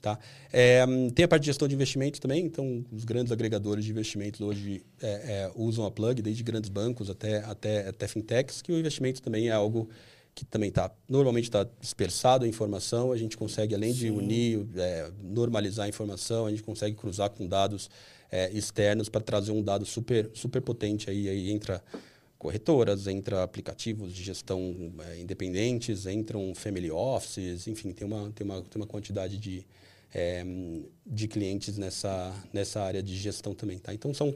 [0.01, 0.19] Tá?
[0.53, 4.41] É, tem a parte de gestão de investimentos também, então os grandes agregadores de investimentos
[4.41, 8.79] hoje é, é, usam a Plug, desde grandes bancos até, até, até fintechs, que o
[8.79, 9.89] investimento também é algo
[10.35, 13.99] que também está normalmente está dispersado a informação, a gente consegue, além Sim.
[13.99, 17.89] de unir, é, normalizar a informação, a gente consegue cruzar com dados
[18.31, 21.83] é, externos para trazer um dado super, super potente aí, aí entra
[22.39, 28.63] corretoras, entra aplicativos de gestão é, independentes, entram family offices, enfim, tem uma, tem uma,
[28.63, 29.67] tem uma quantidade de,
[30.15, 30.45] é,
[31.07, 33.79] de clientes nessa, nessa área de gestão também.
[33.79, 33.93] Tá?
[33.95, 34.35] Então, são.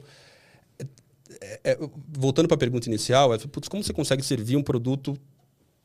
[1.63, 1.77] É,
[2.09, 5.17] voltando para a pergunta inicial, é, putz, como você consegue servir um produto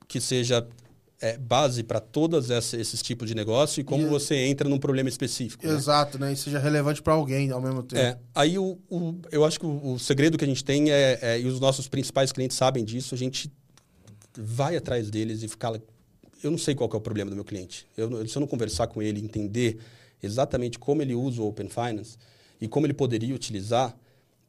[0.09, 0.67] que seja
[1.21, 5.09] é, base para todos esses tipos de negócio e como e, você entra num problema
[5.09, 5.67] específico.
[5.67, 5.75] Né?
[5.75, 6.27] Exato, né?
[6.27, 6.33] né?
[6.33, 8.03] E seja relevante para alguém ao mesmo tempo.
[8.03, 11.19] É, aí o, o, eu acho que o, o, segredo que a gente tem é,
[11.23, 13.51] é, e os nossos principais clientes sabem disso, a gente
[14.37, 15.73] vai atrás deles e ficar.
[16.43, 17.87] Eu não sei qual é o problema do meu cliente.
[17.97, 19.79] Eu, se eu não conversar com ele, entender
[20.23, 22.17] exatamente como ele usa o Open Finance
[22.61, 23.97] e como ele poderia utilizar,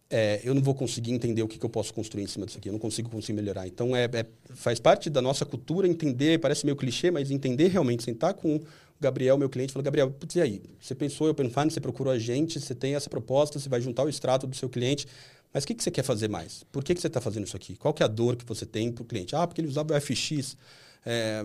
[0.09, 2.57] é, eu não vou conseguir entender o que, que, eu posso construir em cima disso
[2.57, 3.67] aqui, eu não consigo conseguir melhorar.
[3.67, 8.03] Então, é, é, faz parte da nossa cultura entender, parece meio clichê, mas entender realmente,
[8.03, 8.63] sentar com o
[8.99, 10.61] Gabriel, meu cliente, falar, Gabriel, putz, e aí?
[10.79, 14.03] Você pensou Open Finance, você procurou a gente, você tem essa proposta, você vai juntar
[14.03, 15.05] o extrato do seu cliente,
[15.53, 16.63] mas o que, que você quer fazer mais?
[16.71, 17.75] Por que, que você está fazendo isso aqui?
[17.75, 19.35] Qual que é a dor que você tem para o cliente?
[19.35, 20.57] Ah, porque ele usava o FX.
[21.05, 21.41] É,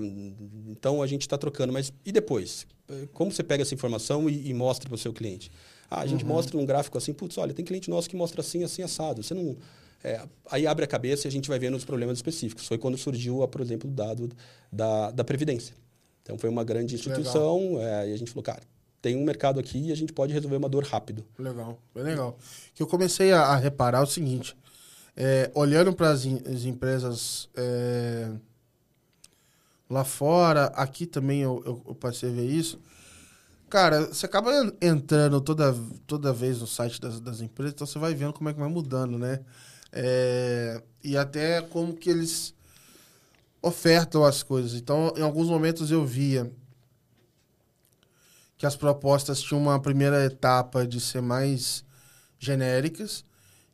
[0.69, 1.73] então, a gente está trocando.
[1.73, 2.67] Mas e depois?
[3.13, 5.51] Como você pega essa informação e, e mostra para o seu cliente?
[5.93, 6.31] Ah, a gente uhum.
[6.31, 9.23] mostra um gráfico assim, putz, olha, tem cliente nosso que mostra assim, assim, assado.
[9.23, 9.57] Você não.
[10.03, 12.67] É, aí abre a cabeça e a gente vai vendo os problemas específicos.
[12.67, 14.31] Foi quando surgiu, por exemplo, o dado
[14.73, 15.77] da, da Previdência.
[16.23, 18.63] Então foi uma grande instituição é, e a gente falou, cara,
[19.03, 21.25] tem um mercado aqui e a gente pode resolver uma dor rápido.
[21.39, 22.39] Legal, bem legal.
[22.75, 24.57] Que eu comecei a, a reparar o seguinte,
[25.15, 28.31] é, olhando para as empresas é,
[29.91, 32.81] lá fora, aqui também eu, eu, eu passei a ver isso,
[33.73, 34.51] Cara, você acaba
[34.83, 35.75] entrando toda,
[36.07, 38.69] toda vez no site das, das empresas, então você vai vendo como é que vai
[38.69, 39.41] mudando, né?
[39.91, 42.55] É, e até como que eles
[43.63, 44.75] ofertam as coisas.
[44.75, 46.53] Então, em alguns momentos eu via
[48.59, 51.83] que as propostas tinham uma primeira etapa de ser mais
[52.39, 53.25] genéricas.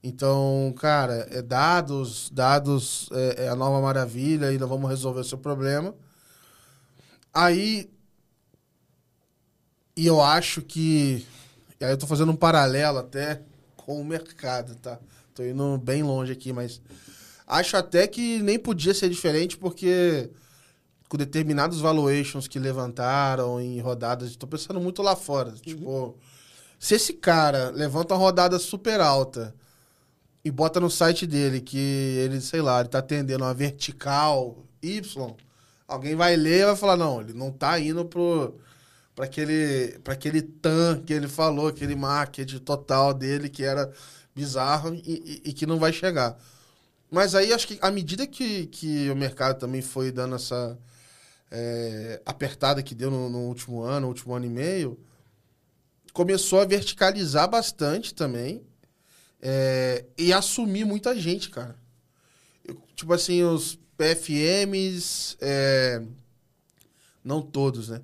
[0.01, 5.39] Então, cara, é dados, dados é, é a nova maravilha, ainda vamos resolver o seu
[5.39, 5.93] problema.
[7.35, 7.91] Aí
[9.99, 11.27] e eu acho que.
[11.81, 13.43] E aí eu tô fazendo um paralelo até
[13.77, 14.97] com o mercado, tá?
[15.35, 16.81] Tô indo bem longe aqui, mas.
[17.45, 20.31] Acho até que nem podia ser diferente, porque
[21.09, 24.37] com determinados valuations que levantaram em rodadas.
[24.37, 25.49] Tô pensando muito lá fora.
[25.49, 25.57] Uhum.
[25.57, 26.19] Tipo,
[26.79, 29.53] se esse cara levanta uma rodada super alta
[30.45, 35.35] e bota no site dele que ele, sei lá, ele tá atendendo uma vertical Y,
[35.89, 38.61] alguém vai ler e vai falar: não, ele não tá indo pro
[39.19, 43.93] para aquele, aquele tan que ele falou, aquele marketing total dele que era
[44.33, 46.39] bizarro e, e, e, que não vai chegar.
[47.11, 50.79] Mas aí acho que à medida que, que o mercado também foi dando essa
[51.51, 54.97] é, apertada que deu no, no, último ano, no último ano e meio,
[56.13, 58.63] começou a verticalizar bastante também
[59.43, 61.75] é, e assumir muita gente, cara.
[62.95, 66.05] Tipo assim, os PFMs, é,
[67.25, 68.01] não todos, né?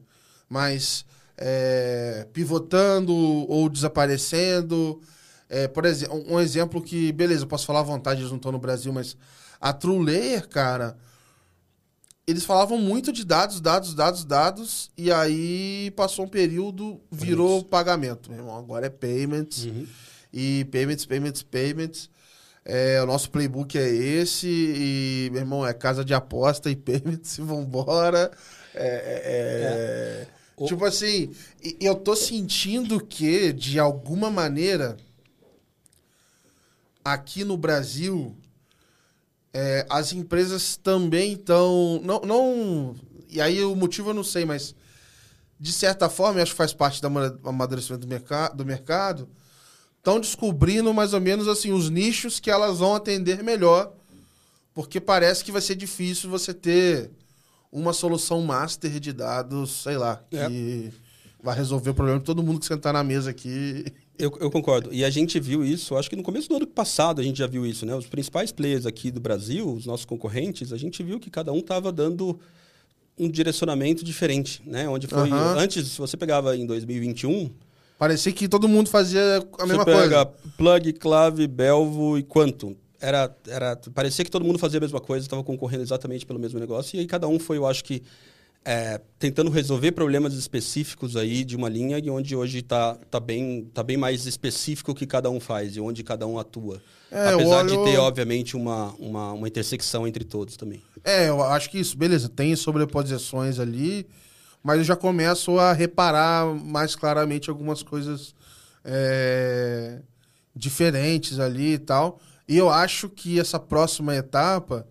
[0.55, 1.05] Mas
[1.37, 5.01] é, pivotando ou desaparecendo.
[5.49, 8.53] É, por exemplo, um exemplo que, beleza, eu posso falar à vontade, eles não estão
[8.53, 9.17] no Brasil, mas
[9.61, 10.97] a True Layer, cara,
[12.25, 17.67] eles falavam muito de dados, dados, dados, dados, e aí passou um período, virou Isso.
[17.67, 18.57] pagamento, meu irmão.
[18.57, 19.87] Agora é payments, uhum.
[20.33, 22.11] e payments, payments, payments.
[22.64, 27.38] É, o nosso playbook é esse, e, meu irmão, é casa de aposta e payments,
[27.38, 28.31] e vambora.
[28.73, 30.43] É, é, é.
[30.57, 30.67] O...
[30.67, 31.35] Tipo assim,
[31.81, 34.97] eu tô sentindo que, de alguma maneira,
[37.05, 38.37] aqui no Brasil,
[39.53, 42.01] é, as empresas também estão.
[42.05, 42.97] Não, não.
[43.29, 44.75] E aí o motivo eu não sei, mas
[45.59, 47.07] de certa forma, acho que faz parte do
[47.49, 49.29] amadurecimento do, merca do mercado,
[49.97, 53.93] estão descobrindo mais ou menos assim os nichos que elas vão atender melhor.
[54.75, 57.11] Porque parece que vai ser difícil você ter
[57.74, 60.46] uma solução master de dados, sei lá, é.
[60.46, 60.92] que
[61.42, 63.84] vai resolver o problema de todo mundo que sentar na mesa aqui.
[64.16, 64.90] Eu, eu, concordo.
[64.92, 67.48] E a gente viu isso, acho que no começo do ano passado a gente já
[67.48, 67.92] viu isso, né?
[67.96, 71.58] Os principais players aqui do Brasil, os nossos concorrentes, a gente viu que cada um
[71.58, 72.38] estava dando
[73.18, 74.88] um direcionamento diferente, né?
[74.88, 75.28] Onde foi...
[75.28, 75.58] Uhum.
[75.58, 77.50] Antes, se você pegava em 2021...
[77.98, 80.00] Parecia que todo mundo fazia a mesma coisa.
[80.00, 84.80] Você pega Plug, Clave, Belvo e Quantum era, era parecia que todo mundo fazia a
[84.80, 87.85] mesma coisa, estava concorrendo exatamente pelo mesmo negócio, e aí cada um foi, eu acho
[87.85, 88.02] que,
[88.64, 93.70] é, tentando resolver problemas específicos aí de uma linha e onde hoje está tá bem,
[93.74, 96.80] tá bem mais específico o que cada um faz e onde cada um atua.
[97.11, 97.68] É, Apesar olho...
[97.68, 100.83] de ter, obviamente, uma, uma, uma intersecção entre todos também.
[101.04, 104.07] É, eu acho que isso, beleza, tem sobreposições ali,
[104.62, 108.35] mas eu já começo a reparar mais claramente algumas coisas
[108.83, 110.00] é,
[110.57, 112.18] diferentes ali e tal.
[112.46, 114.87] E eu acho que essa próxima etapa,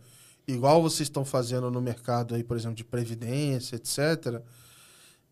[0.47, 4.41] igual vocês estão fazendo no mercado aí, por exemplo, de previdência, etc.,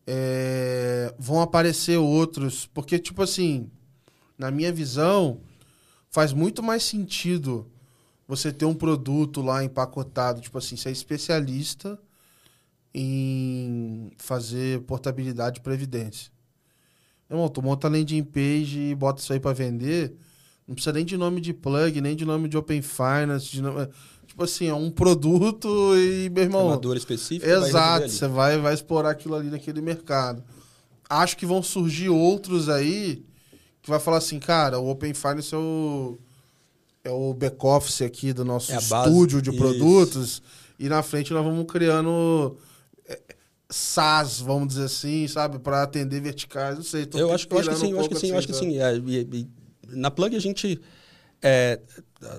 [0.06, 2.66] é, vão aparecer outros.
[2.66, 3.70] Porque, tipo assim,
[4.38, 5.40] na minha visão,
[6.10, 7.70] faz muito mais sentido
[8.26, 11.98] você ter um produto lá empacotado, tipo assim, ser especialista
[12.94, 16.30] em fazer portabilidade de previdência.
[17.28, 20.14] Irmão, tu monta landing page e bota isso aí para vender,
[20.66, 23.88] não precisa nem de nome de plug, nem de nome de Open Finance, de nome,
[24.26, 26.66] tipo assim, é um produto e, meu irmão...
[26.68, 27.50] Uma dor específica.
[27.50, 30.42] Exato, você vai, vai explorar aquilo ali naquele mercado.
[31.08, 33.24] Acho que vão surgir outros aí
[33.82, 36.18] que vai falar assim, cara, o Open Finance é o,
[37.04, 39.58] é o back-office aqui do nosso é estúdio de Isso.
[39.58, 40.42] produtos
[40.78, 42.56] e na frente nós vamos criando
[43.06, 43.20] é,
[43.68, 47.08] SaaS, vamos dizer assim, sabe, para atender verticais, não sei.
[47.12, 48.78] eu acho, eu acho que sim, um eu acho que sim, eu acho que sim.
[48.78, 49.48] É, e, e,
[49.92, 50.80] na Plug a gente
[51.42, 51.80] é,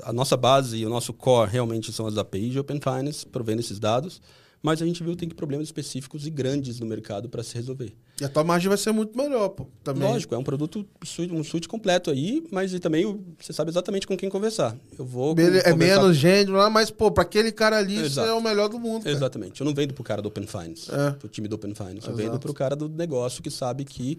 [0.04, 3.60] a nossa base e o nosso core realmente são as APIs de Open Finance, provendo
[3.60, 4.22] esses dados,
[4.62, 7.94] mas a gente viu que tem problemas específicos e grandes no mercado para se resolver.
[8.22, 9.68] E a tua margem vai ser muito melhor, pô.
[9.84, 10.08] Também.
[10.08, 10.88] Lógico, é um produto,
[11.32, 14.78] um suíte completo aí, mas também você sabe exatamente com quem conversar.
[14.98, 15.36] Eu vou.
[15.66, 18.08] É menos gênero lá, mas, pô, para aquele cara ali, Exato.
[18.08, 19.04] isso é o melhor do mundo.
[19.04, 19.14] Cara.
[19.14, 19.60] Exatamente.
[19.60, 21.12] Eu não vendo pro cara do Open Finance, é.
[21.12, 22.08] pro time do Open Finance.
[22.08, 22.16] Eu Exato.
[22.16, 24.18] vendo pro cara do negócio que sabe que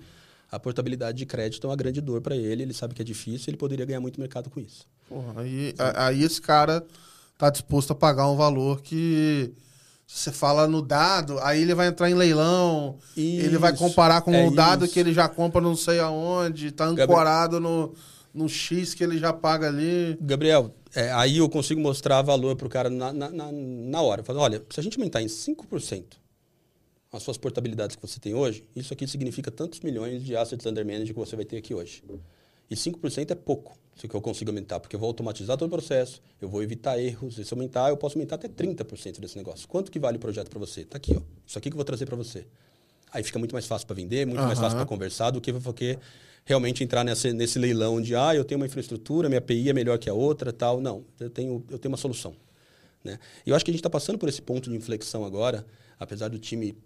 [0.55, 3.51] a portabilidade de crédito é uma grande dor para ele, ele sabe que é difícil,
[3.51, 4.87] ele poderia ganhar muito mercado com isso.
[5.09, 6.85] Porra, aí, aí esse cara
[7.37, 9.53] tá disposto a pagar um valor que
[10.07, 14.33] você fala no dado, aí ele vai entrar em leilão, isso, ele vai comparar com
[14.33, 14.95] é o dado isso.
[14.95, 17.93] que ele já compra não sei aonde, tá ancorado no,
[18.33, 20.17] no X que ele já paga ali.
[20.21, 24.23] Gabriel, é, aí eu consigo mostrar valor pro cara na, na, na, na hora.
[24.23, 26.05] Falo, olha, se a gente aumentar em 5%
[27.17, 30.85] as suas portabilidades que você tem hoje, isso aqui significa tantos milhões de assets under
[30.85, 32.03] management que você vai ter aqui hoje.
[32.69, 36.21] E 5% é pouco, se eu consigo aumentar, porque eu vou automatizar todo o processo,
[36.41, 39.69] eu vou evitar erros, e se aumentar, eu posso aumentar até 30% desse negócio.
[39.69, 40.81] Quanto que vale o projeto para você?
[40.81, 41.21] Está aqui, ó.
[41.47, 42.47] Isso aqui que eu vou trazer para você.
[43.13, 44.47] Aí fica muito mais fácil para vender, muito uhum.
[44.47, 45.99] mais fácil para conversar do que porque
[46.45, 49.99] realmente entrar nesse, nesse leilão de ah, eu tenho uma infraestrutura, minha API é melhor
[49.99, 50.81] que a outra, tal.
[50.81, 52.35] Não, eu tenho, eu tenho uma solução.
[53.05, 53.19] Né?
[53.47, 55.65] E eu acho que a gente está passando por esse ponto de inflexão agora,
[55.99, 56.77] apesar do time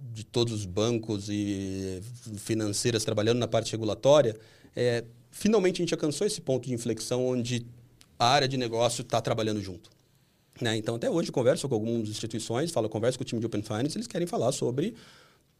[0.00, 2.00] de todos os bancos e
[2.36, 4.36] financeiras trabalhando na parte regulatória,
[4.74, 7.66] é, finalmente a gente alcançou esse ponto de inflexão onde
[8.18, 9.90] a área de negócio está trabalhando junto.
[10.60, 10.76] Né?
[10.76, 13.96] Então, até hoje, converso com algumas instituições, falo, converso com o time de Open Finance,
[13.96, 14.94] eles querem falar sobre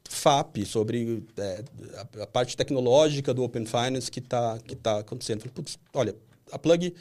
[0.08, 5.40] FAP, sobre é, a, a, parte tecnológica do Open Finance que está que tá acontecendo.
[5.40, 6.14] Falo, Putz, olha,
[6.50, 6.94] a Plug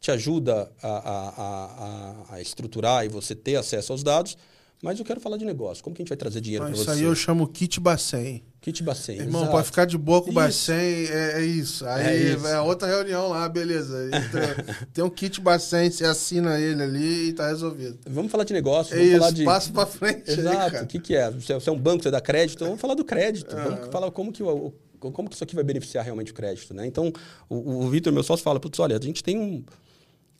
[0.00, 4.36] te ajuda a, a, a, estruturar e você ter acesso aos dados,
[4.84, 5.82] mas eu quero falar de negócio.
[5.82, 6.82] Como que a gente vai trazer dinheiro para você?
[6.82, 8.44] Isso aí eu chamo kit Bacen.
[8.60, 9.16] Kit Bacen.
[9.16, 9.52] Irmão, exato.
[9.52, 11.86] pode ficar de boa com o Bacen, é, é, isso.
[11.86, 12.46] Aí é, isso.
[12.46, 14.10] é, outra reunião lá, beleza.
[14.92, 17.98] Tem um kit Bacen, você assina ele ali e tá resolvido.
[18.06, 19.44] Vamos falar de negócio, vamos é falar de.
[19.44, 20.30] Passa para frente.
[20.30, 20.84] Exato.
[20.84, 21.30] o que, que é?
[21.30, 23.56] Você é um banco, você dá crédito, vamos falar do crédito.
[23.56, 26.86] Vamos falar como que o, como que isso aqui vai beneficiar realmente o crédito, né?
[26.86, 27.12] Então,
[27.48, 29.64] o, o Vitor, meu sócio, fala, putz, olha, a gente tem um...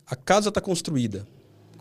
[0.07, 1.27] A casa está construída,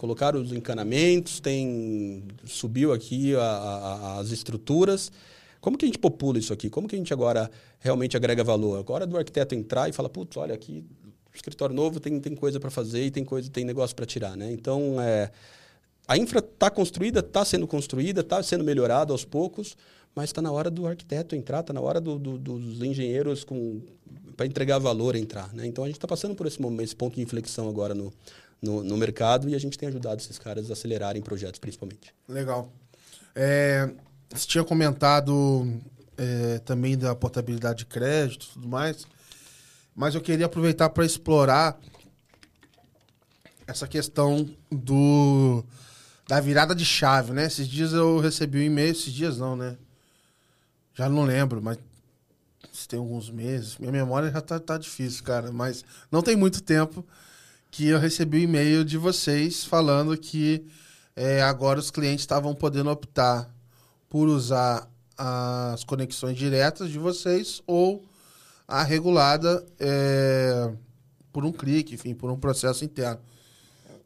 [0.03, 5.09] colocaram os encanamentos, tem subiu aqui a, a, as estruturas.
[5.61, 6.69] Como que a gente popula isso aqui?
[6.69, 8.77] Como que a gente agora realmente agrega valor?
[8.77, 10.83] Agora do arquiteto entrar e falar, putz, olha aqui,
[11.33, 14.51] escritório novo tem, tem coisa para fazer e tem coisa tem negócio para tirar, né?
[14.51, 15.31] Então, é,
[16.05, 19.77] a infra está construída, está sendo construída, está sendo melhorada aos poucos,
[20.13, 23.47] mas está na hora do arquiteto entrar, está na hora do, do, dos engenheiros
[24.35, 25.65] para entregar valor entrar, né?
[25.65, 28.11] Então a gente está passando por esse momento, esse ponto de inflexão agora no,
[28.63, 32.15] no, no mercado e a gente tem ajudado esses caras a acelerarem projetos, principalmente.
[32.29, 32.71] Legal.
[33.35, 33.91] É,
[34.29, 35.81] você tinha comentado
[36.17, 39.05] é, também da portabilidade de crédito e tudo mais,
[39.93, 41.77] mas eu queria aproveitar para explorar
[43.67, 45.63] essa questão do
[46.25, 47.45] da virada de chave, né?
[47.45, 49.77] Esses dias eu recebi um e-mail, esses dias não, né?
[50.93, 51.77] Já não lembro, mas
[52.87, 53.77] tem alguns meses.
[53.77, 57.05] Minha memória já tá, tá difícil, cara, mas não tem muito tempo
[57.73, 60.63] que eu recebi um e-mail de vocês falando que
[61.15, 63.51] é, agora os clientes estavam podendo optar
[64.07, 68.05] por usar as conexões diretas de vocês ou
[68.67, 70.71] a regulada é,
[71.31, 73.19] por um clique, enfim, por um processo interno.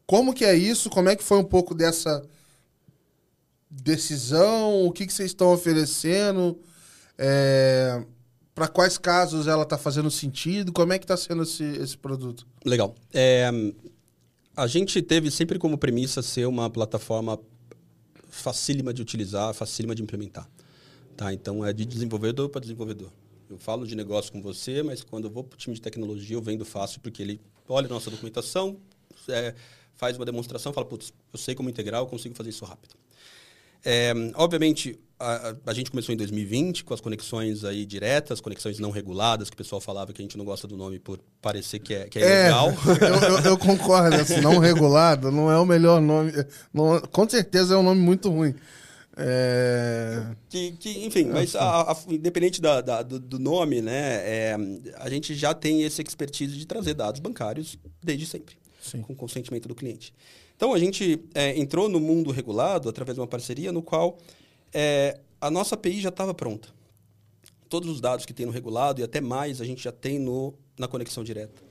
[0.05, 0.89] Como que é isso?
[0.89, 2.23] Como é que foi um pouco dessa
[3.69, 4.85] decisão?
[4.85, 6.57] O que, que vocês estão oferecendo?
[7.17, 8.01] É,
[8.57, 10.73] para quais casos ela está fazendo sentido?
[10.73, 12.47] Como é que está sendo esse, esse produto?
[12.65, 12.95] Legal.
[13.13, 13.51] É,
[14.55, 17.39] a gente teve sempre como premissa ser uma plataforma
[18.31, 20.49] facílima de utilizar, facílima de implementar.
[21.15, 21.31] Tá?
[21.31, 23.11] Então, é de desenvolvedor para desenvolvedor.
[23.47, 26.35] Eu falo de negócio com você, mas quando eu vou para o time de tecnologia,
[26.35, 27.39] eu vendo fácil porque ele
[27.69, 28.77] olha a nossa documentação,
[29.29, 29.53] é,
[29.93, 32.95] faz uma demonstração, fala, putz, eu sei como integrar, eu consigo fazer isso rápido.
[33.85, 38.91] É, obviamente, a, a, gente começou em 2020 com as conexões aí diretas, conexões não
[38.91, 41.93] reguladas, que o pessoal falava que a gente não gosta do nome por parecer que
[41.93, 42.69] é, que é, é legal.
[42.69, 46.31] Eu, eu, eu concordo, assim, não regulado não é o melhor nome.
[46.73, 48.53] Não, com certeza é um nome muito ruim.
[49.19, 50.35] É...
[50.47, 54.57] Que, que, enfim, mas a, a, independente da, da, do, do, nome, né, é,
[54.97, 59.01] a gente já tem esse expertise de trazer dados bancários desde sempre, Sim.
[59.01, 60.13] com consentimento do cliente.
[60.55, 64.19] Então, a gente é, entrou no mundo regulado através de uma parceria no qual
[64.73, 66.69] é, a nossa API já estava pronta.
[67.69, 70.53] Todos os dados que tem no regulado e até mais a gente já tem no,
[70.77, 71.61] na conexão direta.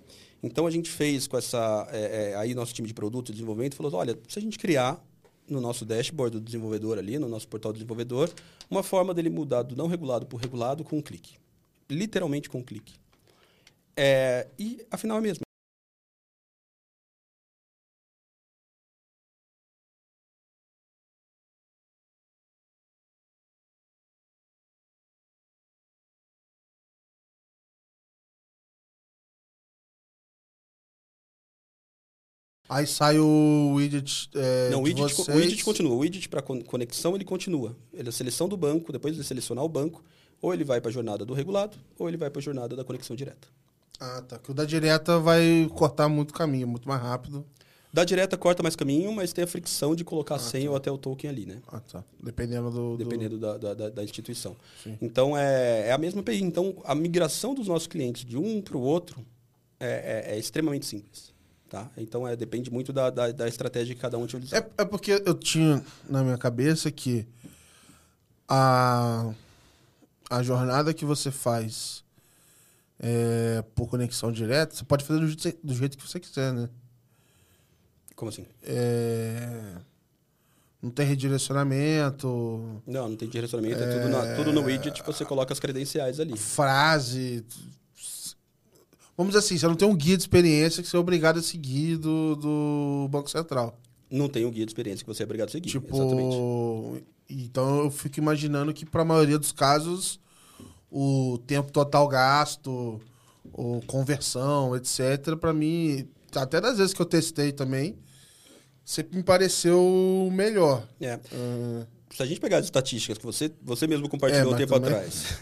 [0.42, 1.88] Então, a gente fez com essa...
[1.90, 5.02] É, é, aí, nosso time de produto e desenvolvimento falou, olha, se a gente criar
[5.48, 8.30] no nosso dashboard do desenvolvedor ali, no nosso portal do desenvolvedor,
[8.70, 11.36] uma forma dele mudar do não regulado para regulado com um clique.
[11.88, 12.94] Literalmente com um clique.
[13.96, 15.45] É, e, afinal, é mesmo.
[32.68, 34.28] Aí sai o widget.
[34.34, 35.94] É, Não, o widget, o widget continua.
[35.94, 37.76] O widget para conexão ele continua.
[37.92, 40.04] Ele é a seleção do banco, depois de selecionar o banco,
[40.42, 42.84] ou ele vai para a jornada do regulado, ou ele vai para a jornada da
[42.84, 43.48] conexão direta.
[44.00, 44.38] Ah, tá.
[44.38, 47.44] Que o da direta vai cortar muito caminho, muito mais rápido.
[47.92, 50.70] Da direta corta mais caminho, mas tem a fricção de colocar ah, senha tá.
[50.70, 51.62] ou até o token ali, né?
[51.68, 52.04] Ah, tá.
[52.22, 52.96] Dependendo do.
[52.96, 53.58] Dependendo do...
[53.58, 54.54] Da, da, da, instituição.
[54.82, 54.98] Sim.
[55.00, 56.42] Então é, é a mesma API.
[56.42, 59.24] Então a migração dos nossos clientes de um para o outro
[59.80, 61.32] é, é, é extremamente simples.
[61.76, 61.90] Tá?
[61.98, 64.56] Então, é, depende muito da, da, da estratégia que cada um utiliza.
[64.56, 67.26] É, é porque eu tinha na minha cabeça que
[68.48, 69.30] a,
[70.30, 72.02] a jornada que você faz
[72.98, 76.70] é, por conexão direta, você pode fazer do jeito, do jeito que você quiser, né?
[78.14, 78.46] Como assim?
[78.62, 79.74] É,
[80.80, 82.82] não tem redirecionamento.
[82.86, 86.20] Não, não tem direcionamento, é, é tudo, na, tudo no widget, você coloca as credenciais
[86.20, 86.38] ali.
[86.38, 87.44] Frase,
[89.16, 91.42] Vamos dizer assim, você não tem um guia de experiência que você é obrigado a
[91.42, 93.78] seguir do, do Banco Central.
[94.10, 95.70] Não tem um guia de experiência que você é obrigado a seguir.
[95.70, 97.04] Tipo, exatamente.
[97.28, 100.20] Então eu fico imaginando que para a maioria dos casos
[100.90, 103.00] o tempo total gasto,
[103.52, 107.98] ou conversão, etc, para mim, até das vezes que eu testei também,
[108.84, 110.86] sempre me pareceu melhor.
[111.00, 111.18] É.
[111.32, 114.72] Uh se a gente pegar as estatísticas que você, você mesmo compartilhou é, um tempo
[114.72, 114.90] também...
[114.90, 115.38] atrás,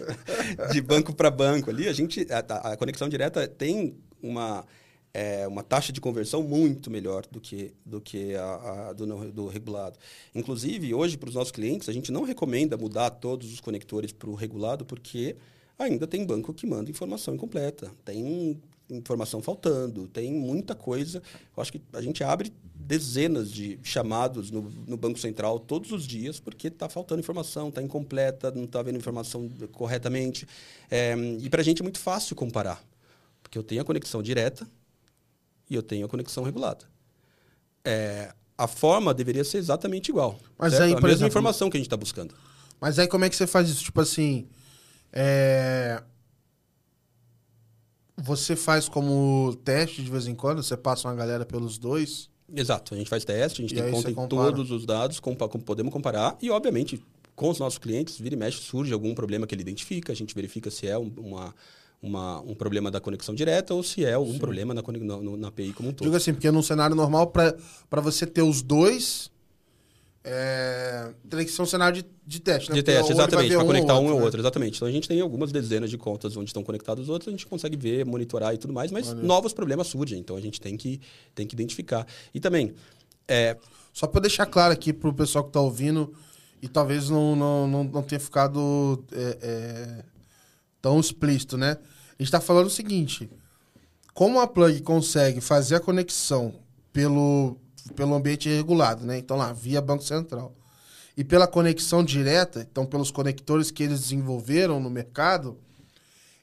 [0.72, 4.64] de banco para banco ali, a gente a, a, conexão direta tem uma
[5.12, 9.46] é, uma taxa de conversão muito melhor do que do que a, a do, do,
[9.46, 9.98] regulado.
[10.34, 14.30] Inclusive hoje para os nossos clientes a gente não recomenda mudar todos os conectores para
[14.30, 15.36] o regulado porque
[15.78, 18.58] ainda tem banco que manda informação incompleta, tem
[18.88, 21.22] informação faltando, tem muita coisa.
[21.54, 22.50] Eu acho que a gente abre
[22.86, 27.82] dezenas de chamados no, no Banco Central todos os dias porque está faltando informação, está
[27.82, 30.46] incompleta, não está vendo informação corretamente.
[30.88, 32.82] É, e para a gente é muito fácil comparar,
[33.42, 34.66] porque eu tenho a conexão direta
[35.68, 36.84] e eu tenho a conexão regulada.
[37.84, 40.38] É, a forma deveria ser exatamente igual.
[40.56, 40.84] Mas certo?
[40.84, 42.34] aí, a mesma exemplo, informação que a gente está buscando.
[42.80, 43.82] Mas aí como é que você faz isso?
[43.82, 44.48] Tipo assim,
[45.12, 46.00] é...
[48.16, 50.62] você faz como teste de vez em quando?
[50.62, 52.30] Você passa uma galera pelos dois?
[52.54, 55.20] Exato, a gente faz teste, a gente e tem conta em todos os dados,
[55.64, 57.02] podemos comparar e, obviamente,
[57.34, 60.34] com os nossos clientes, vira e mexe, surge algum problema que ele identifica, a gente
[60.34, 61.54] verifica se é uma,
[62.00, 64.38] uma, um problema da conexão direta ou se é algum Sim.
[64.38, 66.06] problema na, na, na API como um todo.
[66.06, 69.30] Digo assim, porque num cenário normal, para você ter os dois,
[70.28, 72.74] é, que ser um cenário de, de teste, né?
[72.74, 74.24] De teste, exatamente, para um conectar um ou né?
[74.24, 74.76] outro, exatamente.
[74.76, 77.46] Então a gente tem algumas dezenas de contas onde estão conectados os outros, a gente
[77.46, 79.22] consegue ver, monitorar e tudo mais, mas Valeu.
[79.22, 81.00] novos problemas surgem, então a gente tem que,
[81.32, 82.04] tem que identificar.
[82.34, 82.74] E também.
[83.28, 83.56] É...
[83.92, 86.12] Só para deixar claro aqui para o pessoal que está ouvindo
[86.60, 90.04] e talvez não, não, não, não tenha ficado é, é,
[90.82, 91.70] tão explícito, né?
[91.70, 93.30] A gente está falando o seguinte:
[94.12, 96.52] como a plug consegue fazer a conexão
[96.92, 97.56] pelo
[97.94, 99.18] pelo ambiente regulado, né?
[99.18, 100.54] Então lá, via Banco Central.
[101.16, 105.58] E pela conexão direta, então pelos conectores que eles desenvolveram no mercado,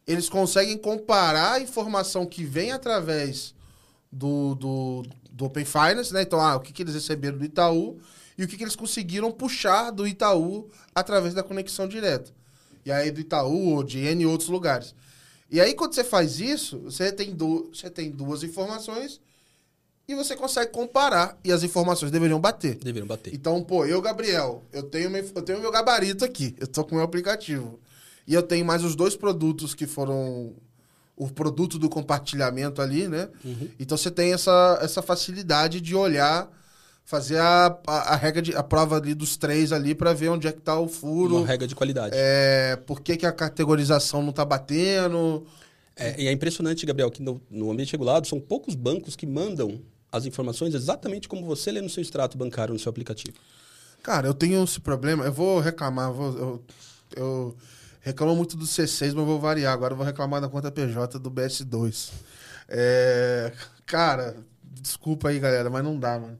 [0.08, 3.54] eles conseguem comparar a informação que vem através
[4.12, 6.22] do, do, do Open Finance, né?
[6.24, 8.00] Então, ah, o que, que eles receberam do Itaú
[8.38, 12.32] e o que, que eles conseguiram puxar do Itaú através da conexão direta.
[12.86, 14.96] E aí do Itaú ou de N outros lugares.
[15.50, 19.22] E aí, quando você faz isso, você tem, du você tem duas informações
[20.08, 22.76] e você consegue comparar e as informações deveriam bater.
[22.76, 23.34] Deveriam bater.
[23.34, 26.92] Então, pô, eu, Gabriel, eu tenho, meu, eu tenho meu gabarito aqui, eu tô com
[26.92, 27.80] o meu aplicativo.
[28.28, 30.54] E eu tenho mais os dois produtos que foram
[31.16, 33.30] o produto do compartilhamento ali, né?
[33.46, 33.70] Uhum.
[33.80, 36.50] Então você tem essa, essa facilidade de olhar,
[37.06, 40.48] fazer a, a, a regra de a prova ali dos três ali para ver onde
[40.48, 41.38] é que tá o furo.
[41.38, 42.16] Uma regra de qualidade.
[42.18, 45.46] É, por que, que a categorização não tá batendo?
[45.96, 49.80] É, e é impressionante, Gabriel, que no, no ambiente regulado são poucos bancos que mandam
[50.14, 53.38] as informações exatamente como você lê no seu extrato bancário no seu aplicativo.
[54.02, 55.26] Cara, eu tenho esse problema.
[55.26, 56.12] Eu vou reclamar.
[56.12, 56.64] vou- eu,
[57.16, 57.58] eu
[58.02, 59.74] reclamo muito do C6, mas vou variar.
[59.74, 62.12] Agora eu vou reclamar da conta PJ do BS2.
[62.68, 63.54] É,
[63.86, 66.38] cara, desculpa aí, galera, mas não dá, mano.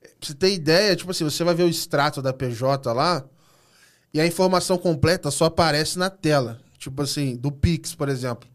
[0.00, 3.24] Pra você ter ideia, tipo assim, você vai ver o extrato da PJ lá
[4.14, 6.60] e a informação completa só aparece na tela.
[6.78, 8.48] Tipo assim, do Pix, por exemplo.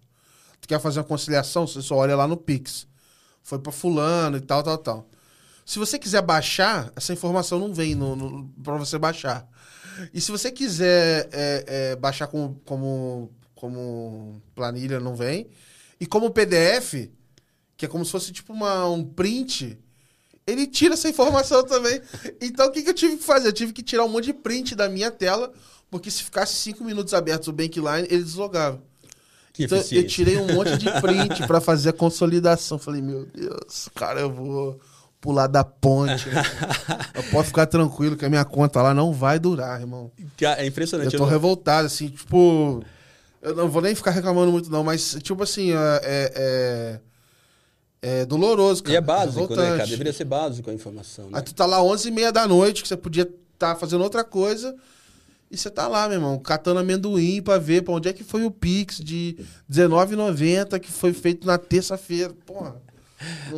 [0.62, 2.87] Tu quer fazer uma conciliação, você só olha lá no Pix.
[3.48, 5.10] Foi pra fulano e tal, tal, tal.
[5.66, 7.98] Se você quiser baixar, essa informação não vem
[8.62, 9.48] para você baixar.
[10.14, 15.48] E se você quiser é, é, baixar como, como, como planilha, não vem.
[15.98, 17.10] E como PDF,
[17.78, 19.80] que é como se fosse tipo uma, um print,
[20.46, 22.02] ele tira essa informação também.
[22.42, 23.48] Então o que, que eu tive que fazer?
[23.48, 25.54] Eu tive que tirar um monte de print da minha tela,
[25.90, 28.84] porque se ficasse cinco minutos abertos o Bankline, ele deslogava.
[29.58, 32.78] Que Então, eu tirei um monte de print pra fazer a consolidação.
[32.78, 34.80] Falei, meu Deus, cara, eu vou
[35.20, 36.30] pular da ponte.
[37.16, 40.12] eu posso ficar tranquilo que a minha conta lá não vai durar, irmão.
[40.42, 41.18] É Eu impressionante.
[41.18, 42.84] tô eu- revoltado, assim, tipo.
[43.42, 45.76] Eu não vou nem ficar reclamando muito, não, mas, tipo assim, é.
[46.04, 47.00] é, é-
[48.00, 48.94] é doloroso, cara.
[48.94, 49.62] E é básico, né, cara?
[49.64, 49.90] revoltante.
[49.90, 51.26] Deveria ser básico a informação.
[51.26, 51.32] Né?
[51.34, 54.76] Aí tu tá lá 11h30 da noite, que você podia estar fazendo outra coisa.
[55.50, 58.44] E você tá lá, meu irmão, catando amendoim pra ver pra onde é que foi
[58.44, 59.38] o Pix de
[59.70, 62.34] R$19,90 que foi feito na terça-feira.
[62.46, 62.76] Porra.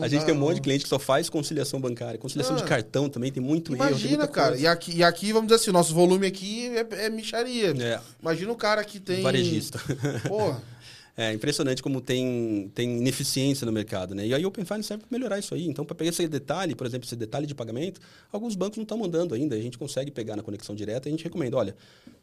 [0.01, 2.17] A gente dá, tem um monte de cliente que só faz conciliação bancária.
[2.17, 2.59] Conciliação Ah.
[2.59, 3.79] de cartão também tem muito erro.
[3.79, 4.55] tem Imagina, cara.
[4.55, 7.73] E aqui, e aqui, vamos dizer assim, nosso volume aqui é, é micharia.
[7.77, 9.21] É, Imagina o cara que tem.
[9.21, 9.77] varejista.
[10.29, 10.61] Porra.
[11.21, 14.25] É impressionante como tem, tem ineficiência no mercado, né?
[14.25, 15.67] E aí o Open Finance serve para melhorar isso aí.
[15.67, 17.99] Então, para pegar esse detalhe, por exemplo, esse detalhe de pagamento,
[18.31, 19.53] alguns bancos não estão mandando ainda.
[19.53, 21.75] A gente consegue pegar na conexão direta e a gente recomenda, olha,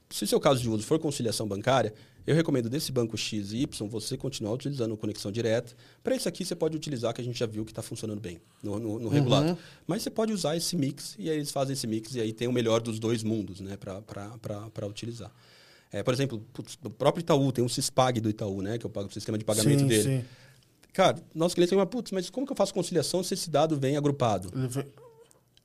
[0.08, 1.92] se o seu caso de uso for conciliação bancária,
[2.26, 5.74] eu recomendo desse banco XY você continuar utilizando conexão direta.
[6.02, 8.40] Para isso aqui, você pode utilizar, que a gente já viu que está funcionando bem
[8.62, 9.58] no, no, no regulado.
[9.86, 12.48] Mas você pode usar esse mix, e aí eles fazem esse mix, e aí tem
[12.48, 15.30] o melhor dos dois mundos né, para utilizar.
[15.92, 18.78] É, por exemplo, putz, o próprio Itaú, tem um CISPAG do Itaú, né?
[18.78, 20.02] Que é o sistema de pagamento sim, dele.
[20.02, 20.24] sim.
[20.92, 23.78] Cara, nosso cliente tem uma, putz, mas como que eu faço conciliação se esse dado
[23.78, 24.50] vem agrupado?
[24.68, 24.86] Vem-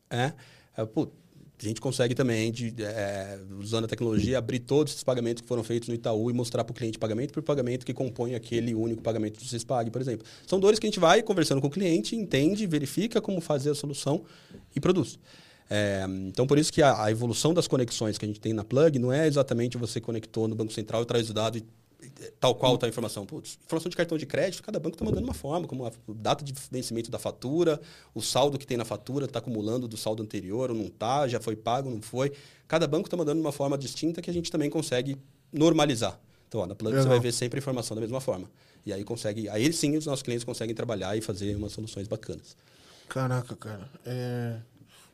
[0.09, 0.33] É,
[0.77, 1.13] é, putz,
[1.57, 5.63] a gente consegue também, de, é, usando a tecnologia, abrir todos esses pagamentos que foram
[5.63, 9.01] feitos no Itaú e mostrar para o cliente pagamento por pagamento que compõe aquele único
[9.01, 10.25] pagamento do CISPAG, por exemplo.
[10.45, 13.75] São dores que a gente vai conversando com o cliente, entende, verifica como fazer a
[13.75, 14.23] solução
[14.75, 15.17] e produz.
[15.73, 18.61] É, então, por isso que a, a evolução das conexões que a gente tem na
[18.61, 21.65] Plug não é exatamente você conectou no Banco Central e traz o dado e
[22.41, 23.25] tal qual está a informação.
[23.25, 26.43] Putz, informação de cartão de crédito, cada banco está mandando uma forma, como a data
[26.43, 27.79] de vencimento da fatura,
[28.13, 31.39] o saldo que tem na fatura está acumulando do saldo anterior ou não está, já
[31.39, 32.33] foi pago, não foi.
[32.67, 35.17] Cada banco está mandando uma forma distinta que a gente também consegue
[35.53, 36.19] normalizar.
[36.49, 38.51] Então, ó, na Plug você vai ver sempre a informação da mesma forma.
[38.85, 42.57] E aí consegue, aí sim os nossos clientes conseguem trabalhar e fazer umas soluções bacanas.
[43.07, 43.89] Caraca, cara.
[44.05, 44.57] É...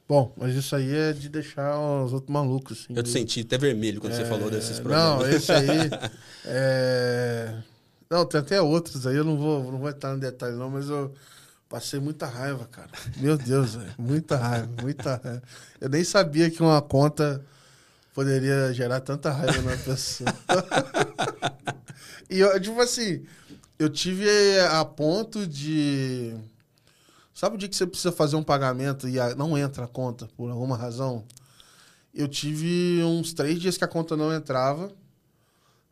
[0.07, 2.93] Bom, mas isso aí é de deixar os outros malucos, assim.
[2.95, 5.27] Eu te senti até vermelho quando você falou desses problemas.
[5.27, 5.89] É, Não, esse aí.
[6.45, 7.53] é...
[8.09, 10.87] Não, tem até outros aí, eu não vou, não vou entrar no detalhe, não, mas
[10.87, 11.13] eu
[11.67, 12.89] passei muita raiva, cara.
[13.17, 13.93] Meu Deus, velho.
[13.97, 15.43] Muita raiva, muita raiva.
[15.81, 17.43] Eu nem sabia que uma conta
[18.13, 20.33] poderia gerar tanta raiva na pessoa.
[22.29, 23.25] e eu, tipo assim,
[23.77, 24.27] eu tive
[24.71, 26.33] a ponto de.
[27.38, 30.49] Sabe o dia que você precisa fazer um pagamento e não entra a conta por
[30.49, 31.23] alguma razão?
[32.11, 34.91] Eu tive uns três dias que a conta não entrava.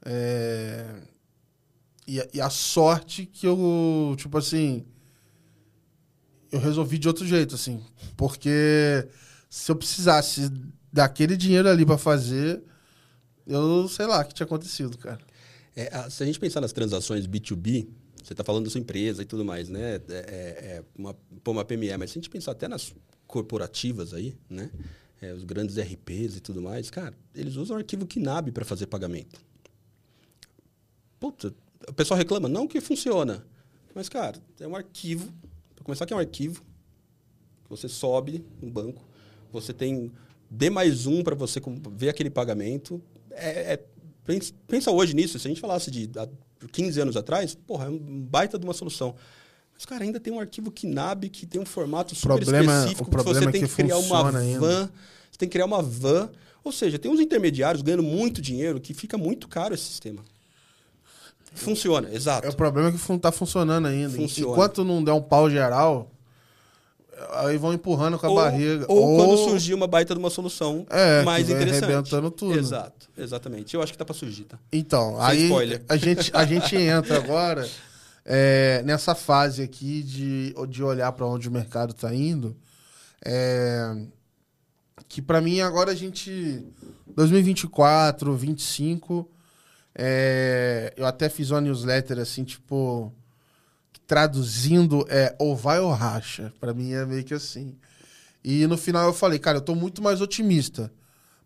[0.03, 1.03] É,
[2.07, 4.85] E, a- e a sorte que eu, tipo assim,
[6.51, 7.79] eu resolvi de outro jeito, assim.
[8.17, 9.07] Porque
[9.47, 10.51] se eu precisasse
[10.91, 12.63] daquele dinheiro ali pra fazer,
[13.45, 15.21] eu sei lá o que tinha acontecido, cara.
[15.75, 17.87] É, se a gente pensar nas transações B2B,
[18.25, 19.97] você está falando da sua empresa e tudo mais, né?
[19.97, 20.17] É, é,
[20.77, 21.15] é uma,
[21.45, 22.91] uma PME, mas se a gente pensar até nas
[23.27, 24.71] corporativas aí, né?
[25.21, 29.39] É, os grandes RPs e tudo mais, cara, eles usam arquivo KNAB para fazer pagamento.
[31.19, 31.53] Puta,
[31.87, 33.45] o pessoal reclama, não que funciona.
[33.93, 35.31] Mas, cara, é um arquivo.
[35.75, 36.63] Para começar, que é um arquivo.
[37.69, 39.03] Você sobe no banco,
[39.51, 40.11] você tem
[40.49, 41.61] D mais um para você
[41.91, 43.01] ver aquele pagamento.
[43.29, 43.85] É, é-
[44.67, 46.27] pensa hoje nisso, se a gente falasse de há
[46.71, 49.15] 15 anos atrás, porra, é um baita de uma solução.
[49.73, 53.03] Mas, cara, ainda tem um arquivo KNAB que tem um formato super Problema- específico.
[53.03, 54.59] o problema você é tem que que criar uma ainda.
[54.59, 54.89] van.
[55.31, 56.29] Você tem que criar uma van.
[56.63, 60.23] Ou seja, tem uns intermediários ganhando muito dinheiro que fica muito caro esse sistema.
[61.53, 62.47] Funciona, exato.
[62.47, 64.15] É, o problema é que não tá funcionando ainda.
[64.15, 64.51] Funciona.
[64.51, 66.11] Enquanto não der um pau geral,
[67.33, 68.85] aí vão empurrando com a ou, barriga.
[68.89, 71.91] Ou, quando surgir uma baita de uma solução é, mais que vai interessante.
[71.93, 72.57] arrebentando tudo.
[72.57, 73.73] Exato, exatamente.
[73.73, 74.59] Eu acho que tá pra surgir, tá?
[74.71, 75.83] Então, Sem aí spoiler.
[75.87, 77.69] a gente, a gente entra agora
[78.23, 82.55] é, nessa fase aqui de, de olhar para onde o mercado está indo.
[83.23, 83.95] É,
[85.07, 86.65] que para mim agora a gente
[87.15, 89.29] 2024, 25,
[89.93, 93.13] é, eu até fiz uma newsletter assim, tipo
[94.05, 96.53] traduzindo é ou vai ou racha.
[96.59, 97.75] Para mim é meio que assim.
[98.43, 100.91] E no final eu falei, cara, eu tô muito mais otimista.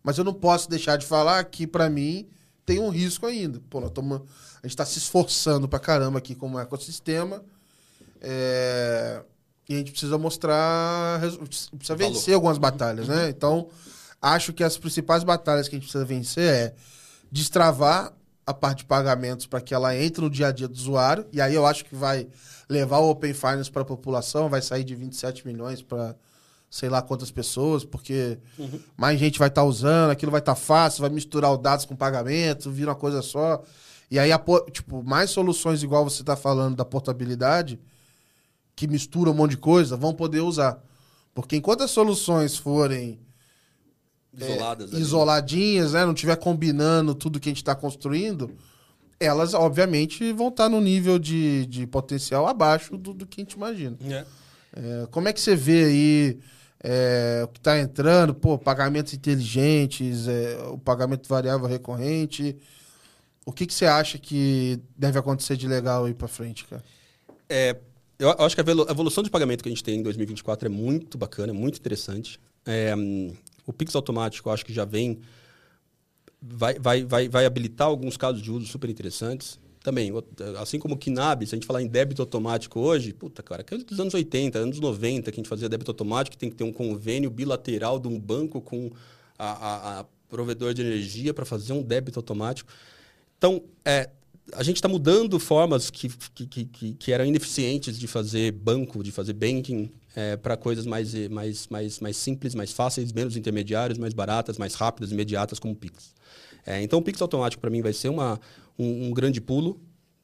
[0.02, 2.28] Mas eu não posso deixar de falar que, para mim,
[2.64, 3.60] tem um risco ainda.
[3.68, 7.42] Pô, nós tamo, a gente está se esforçando pra caramba aqui como ecossistema.
[8.20, 9.22] É,
[9.68, 11.20] e a gente precisa mostrar.
[11.76, 13.28] Precisa vencer algumas batalhas, né?
[13.28, 13.68] Então,
[14.20, 16.74] acho que as principais batalhas que a gente precisa vencer é
[17.30, 18.12] destravar
[18.46, 21.26] a parte de pagamentos para que ela entre no dia a dia do usuário.
[21.32, 22.26] E aí eu acho que vai
[22.68, 26.16] levar o Open Finance para a população, vai sair de 27 milhões para
[26.70, 28.78] sei lá quantas pessoas, porque Uhum.
[28.96, 32.70] mais gente vai estar usando, aquilo vai estar fácil, vai misturar os dados com pagamento,
[32.70, 33.60] vira uma coisa só.
[34.08, 34.30] E aí,
[34.70, 37.80] tipo, mais soluções igual você está falando da portabilidade,
[38.76, 40.80] que mistura um monte de coisa, vão poder usar.
[41.34, 43.20] Porque enquanto as soluções forem
[44.32, 44.92] Isoladas.
[44.92, 45.02] ali.
[45.02, 48.52] isoladinhas, né, não estiver combinando tudo que a gente está construindo,
[49.18, 53.52] elas, obviamente, vão estar no nível de, de potencial abaixo do, do que a gente
[53.52, 53.96] imagina.
[54.02, 54.24] É.
[54.72, 56.38] É, como é que você vê aí
[56.82, 58.34] é, o que está entrando?
[58.34, 62.56] Pô, pagamentos inteligentes, é, o pagamento variável recorrente.
[63.44, 66.82] O que, que você acha que deve acontecer de legal aí para frente, cara?
[67.48, 67.76] É,
[68.18, 70.66] eu acho que a evolu- a evolução de pagamento que a gente tem em 2024
[70.66, 72.38] é muito bacana, muito interessante.
[72.66, 72.94] É,
[73.66, 75.20] o Pix automático, eu acho que já vem.
[76.42, 79.58] Vai, vai, vai, vai habilitar alguns casos de uso super interessantes.
[79.82, 80.12] Também,
[80.60, 83.74] assim como o KNAB, se a gente falar em débito automático hoje, puta, cara, que
[83.74, 86.64] é dos anos 80, anos 90 que a gente fazia débito automático, tem que ter
[86.64, 88.90] um convênio bilateral de um banco com
[89.38, 92.70] a, a- a provedor de energia para fazer um débito automático.
[93.38, 94.10] Então, é,
[94.52, 99.10] a gente está mudando formas que, que, que, que- eram ineficientes de fazer banco, de
[99.10, 99.90] fazer banking,
[100.42, 105.12] para coisas mais, mais, mais, mais simples, mais fáceis, menos intermediários, mais baratas, mais rápidas,
[105.12, 106.12] imediatas, como o Pix.
[106.66, 108.38] É, então, o Pix automático, para mim, vai ser uma,
[108.80, 109.80] um, um grande pulo,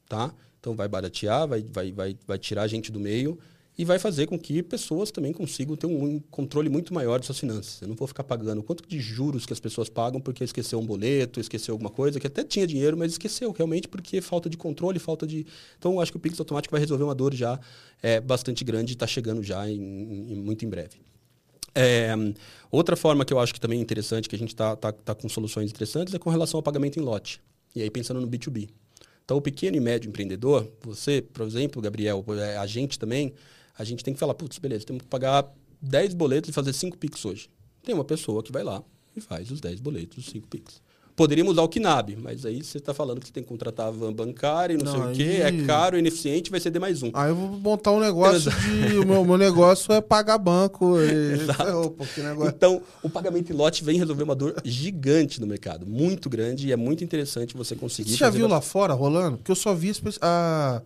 [0.08, 0.34] tá?
[0.60, 3.38] Então, vai baratear, vai, vai, vai, vai tirar a gente do meio
[3.78, 7.38] e vai fazer com que pessoas também consigam ter um controle muito maior de suas
[7.38, 7.82] finanças.
[7.82, 10.86] Eu não vou ficar pagando quanto de juros que as pessoas pagam porque esqueceu um
[10.86, 14.98] boleto, esqueceu alguma coisa, que até tinha dinheiro, mas esqueceu realmente porque falta de controle,
[14.98, 15.46] falta de...
[15.78, 17.60] Então, acho que o Pix automático vai resolver uma dor já
[18.02, 19.74] é, bastante grande e está chegando já em-
[20.32, 20.96] em- muito em breve.
[21.74, 22.08] É,
[22.70, 25.14] outra forma que eu acho que também é interessante, que a gente está tá, tá
[25.14, 27.42] com soluções interessantes, é com relação ao pagamento em lote.
[27.76, 28.70] E aí pensando no B2B.
[29.24, 33.34] Então, o pequeno e médio empreendedor, você, por exemplo, Gabriel, é, a gente também,
[33.76, 35.52] a gente tem que falar, putz, beleza, temos que pagar
[35.82, 37.50] 10 boletos e fazer 5 Pix hoje.
[37.82, 38.82] Tem uma pessoa que vai lá
[39.14, 40.80] e faz os 10 boletos, os 5 Pix.
[41.16, 43.90] Poderíamos usar o KNAB, mas aí você está falando que você tem que contratar a
[43.90, 46.78] van bancária e não, sei Não, o quê, aí- é caro, ineficiente, vai ser D
[46.78, 47.10] mais um.
[47.14, 48.98] Aí eu vou montar um negócio de.
[48.98, 50.96] O meu, meu negócio é pagar banco.
[51.00, 51.38] E,
[52.14, 52.52] que negócio.
[52.54, 56.72] Então, o pagamento em lote vem resolver uma dor gigante no mercado, muito grande, e
[56.72, 58.10] é muito interessante você conseguir.
[58.10, 59.38] Você já viu lá bastante- fora rolando?
[59.38, 60.82] Porque eu só vi a,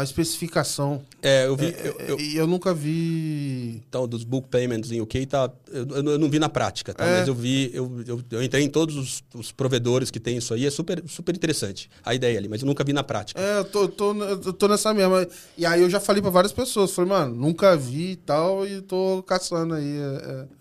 [0.00, 1.02] a, especificação.
[1.22, 1.66] É, eu vi.
[1.66, 3.82] É, eu- eu- E eu nunca vi.
[3.88, 7.04] então, dos book payments em UK, tá, eu, eu não- eu vi na prática, tá?
[7.04, 7.18] É.
[7.18, 10.52] Mas eu vi, eu, eu, eu entrei em todos os, os provedores que tem isso
[10.54, 13.40] aí, é super, super interessante a ideia ali, mas eu nunca vi na prática.
[13.40, 15.26] É, eu tô, eu tô, eu tô nessa mesma.
[15.56, 16.92] E aí eu já falei pra várias pessoas.
[16.92, 19.96] Falei, mano, nunca vi e tal, e tô caçando aí.
[19.98, 20.56] é, é.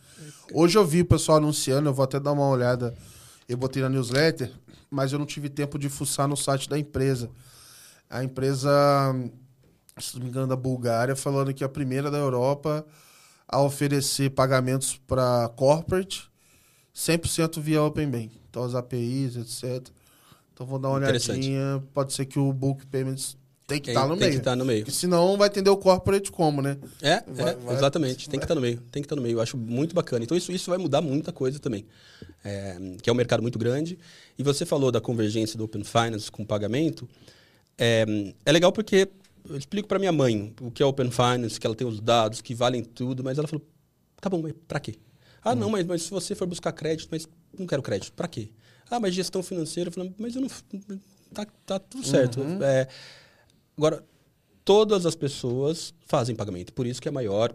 [0.53, 2.93] Hoje eu vi o pessoal anunciando, eu vou até dar uma olhada.
[3.49, 4.51] Eu botei na newsletter,
[4.89, 7.29] mas eu não tive tempo de fuçar no site da empresa.
[8.09, 8.69] A empresa,
[9.99, 12.85] se não me engano, da Bulgária, falando que é a primeira da Europa
[13.47, 16.29] a oferecer pagamentos para corporate
[16.95, 18.31] 100% via Open Bank.
[18.49, 19.87] Então as APIs, etc.
[20.53, 21.83] Então vou dar uma olhadinha.
[21.93, 23.37] Pode ser que o Bulk Payments
[23.67, 24.31] tem que Tem, estar no tem meio.
[24.31, 24.85] que estar no meio.
[24.85, 26.77] Porque senão vai atender o corporate como, né?
[27.01, 28.29] É, Vai- é, vai- exatamente.
[28.29, 28.77] Tem que vai- estar no meio.
[28.91, 29.37] Tem que estar no meio.
[29.37, 30.23] Eu acho muito bacana.
[30.23, 31.85] Então, isso, isso vai mudar muita coisa também.
[32.43, 33.97] É, que é um mercado muito grande.
[34.37, 37.09] E você falou da convergência do Open Finance com pagamento.
[37.78, 38.05] É,
[38.45, 39.09] é legal porque
[39.49, 42.41] eu explico para minha mãe o que é Open Finance, que ela tem os dados,
[42.41, 43.65] que valem tudo, mas ela falou:
[44.19, 44.95] tá bom, mas para quê?
[45.43, 45.55] Ah, Hum.
[45.55, 48.49] não, mas, mas se você for buscar crédito, mas não quero crédito, para quê?
[48.89, 50.49] Ah, mas gestão financeira, eu falei, mas eu não.
[51.34, 52.39] Tá, tá tudo certo.
[52.41, 52.63] Uhum.
[52.63, 52.88] É,
[53.78, 54.03] agora,
[54.63, 56.71] todas as pessoas fazem pagamento.
[56.73, 57.53] Por isso que a maior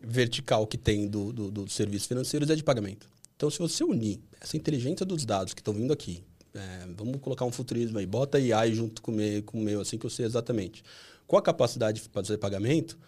[0.00, 3.08] vertical que tem do, do, dos serviços financeiros é de pagamento.
[3.36, 6.22] Então, se você unir essa inteligência dos dados que estão vindo aqui,
[6.56, 9.80] é, vamos colocar um futurismo aí, bota AI junto com o meu, com o meu
[9.80, 10.82] assim que eu sei exatamente.
[11.26, 12.98] Com a capacidade de fazer pagamento,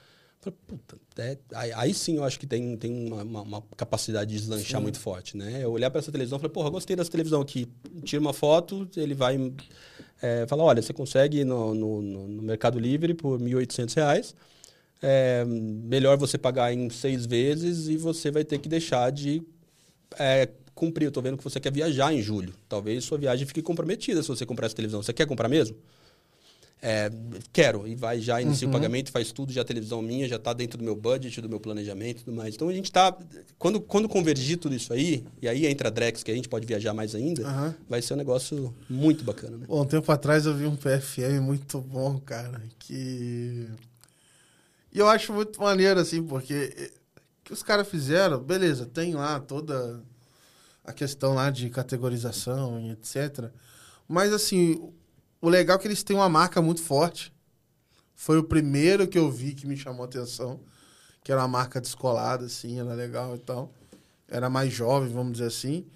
[0.67, 4.81] puta, é, aí, sim eu acho que tem, tem uma, uma, uma capacidade de deslanchar
[4.81, 4.83] sim.
[4.83, 5.63] muito forte, né?
[5.63, 7.69] Eu olhar para essa televisão e falei, porra, gostei dessa televisão aqui.
[8.05, 9.53] Tira uma foto, ele vai
[10.23, 14.35] é, falar, olha, você consegue no, no, no Mercado Livre por R$ 1.800,
[15.03, 19.43] é, melhor você pagar em seis vezes e você vai ter que deixar de
[20.19, 21.07] é, cumprir.
[21.07, 22.55] Eu estou vendo que você quer viajar em julho.
[22.69, 25.03] Talvez sua viagem fique comprometida se você comprar essa televisão.
[25.03, 25.77] Você quer comprar mesmo?
[26.81, 27.11] É,
[27.53, 27.89] quero.
[27.89, 28.73] E vai já inicia uhum.
[28.73, 31.49] o pagamento, faz tudo, já a televisão minha, já está dentro do meu budget, do
[31.49, 32.55] meu planejamento e tudo mais.
[32.55, 33.17] Então a gente está.
[33.59, 36.67] Quando, quando convergir tudo isso aí, e aí entra a Drex, que a gente pode
[36.67, 37.75] viajar mais ainda, uhum.
[37.89, 39.57] vai ser um negócio muito bacana.
[39.57, 39.67] Né?
[39.67, 43.67] Bom, um tempo atrás eu vi um PFM muito bom, cara, que.
[44.93, 46.91] E eu acho muito maneiro, assim, porque eh,
[47.45, 50.03] que os caras fizeram, beleza, tem lá toda
[50.89, 53.51] a questão lá de categorização e etc.
[54.09, 54.91] Mas, assim,
[55.39, 57.31] o legal é que eles têm uma marca muito forte.
[58.15, 60.59] Foi o primeiro que eu vi que me chamou a atenção.
[61.23, 63.71] Que era uma marca descolada, assim, era legal e tal.
[64.27, 65.87] Era mais jovem, vamos dizer assim.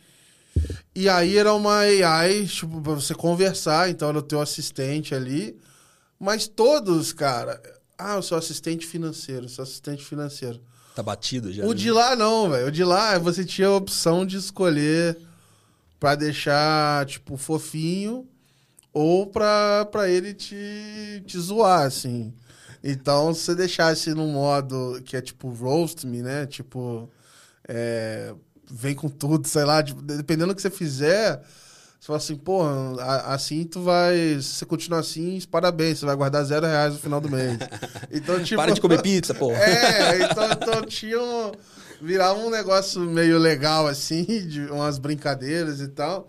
[0.95, 3.89] E aí era uma AI, tipo, pra você conversar.
[3.89, 5.59] Então era o teu assistente ali.
[6.21, 7.61] Mas todos, cara...
[7.97, 10.61] Ah, eu sou assistente financeiro, sou assistente financeiro.
[10.95, 11.65] Tá batido já.
[11.65, 11.75] O né?
[11.75, 12.67] de lá não, velho.
[12.67, 15.19] O de lá você tinha a opção de escolher
[15.99, 18.27] para deixar, tipo, fofinho
[18.93, 22.33] ou pra, pra ele te, te zoar, assim.
[22.85, 26.47] Então, se você deixasse no modo que é tipo roast me, né?
[26.47, 27.09] Tipo,
[27.67, 28.35] é,
[28.71, 31.41] vem com tudo, sei lá, tipo, dependendo do que você fizer,
[32.03, 32.63] você fala assim, pô,
[33.27, 34.17] assim tu vai.
[34.41, 37.57] Se você continuar assim, parabéns, você vai guardar zero reais no final do mês.
[38.11, 38.61] Então, tipo.
[38.61, 39.53] Para de comer pizza, pô.
[39.55, 41.53] É, então, então tinha um.
[42.01, 46.27] Virar um negócio meio legal, assim, de umas brincadeiras e tal,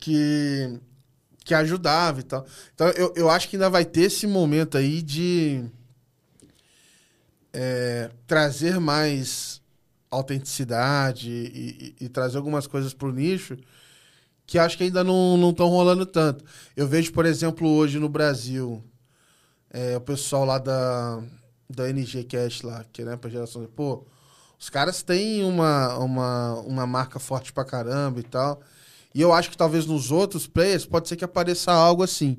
[0.00, 0.80] que,
[1.44, 2.44] que ajudava e tal.
[2.74, 5.64] Então, eu, eu acho que ainda vai ter esse momento aí de
[7.52, 9.62] é, trazer mais
[10.10, 13.56] autenticidade e, e, e trazer algumas coisas pro nicho
[14.46, 16.44] que acho que ainda não estão rolando tanto.
[16.76, 18.82] Eu vejo, por exemplo, hoje no Brasil,
[19.70, 21.22] é, o pessoal lá da,
[21.68, 23.64] da NG Cash lá, que é né, pra geração.
[23.74, 24.04] Pô,
[24.58, 28.60] os caras têm uma, uma, uma marca forte pra caramba e tal.
[29.14, 32.38] E eu acho que talvez nos outros players pode ser que apareça algo assim.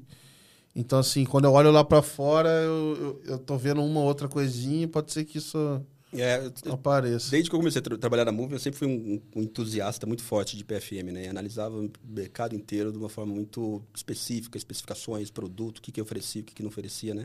[0.76, 4.28] Então, assim, quando eu olho lá para fora, eu, eu, eu, tô vendo uma outra
[4.28, 5.82] coisinha, pode ser que isso
[6.22, 7.32] é, apareça.
[7.32, 10.06] Desde que eu comecei a tra trabalhar na Move, eu sempre fui um, um, entusiasta
[10.06, 11.28] muito forte de PFM, né?
[11.28, 16.42] analisava o mercado inteiro de uma forma muito específica, especificações, produto, o que, que oferecia,
[16.42, 17.24] o que, que não oferecia, né?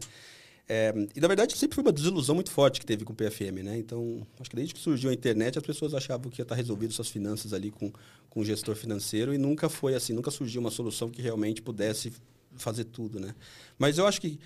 [0.73, 3.65] É, e na verdade sempre foi uma desilusão muito forte que teve com o PFM,
[3.65, 3.77] né?
[3.77, 6.93] Então, acho que desde que surgiu a internet, as pessoas achavam que ia estar resolvido
[6.93, 7.93] suas finanças ali com,
[8.29, 12.13] com o gestor financeiro e nunca foi assim, nunca surgiu uma solução que realmente pudesse
[12.57, 13.35] fazer tudo, né?
[13.77, 14.39] Mas eu acho que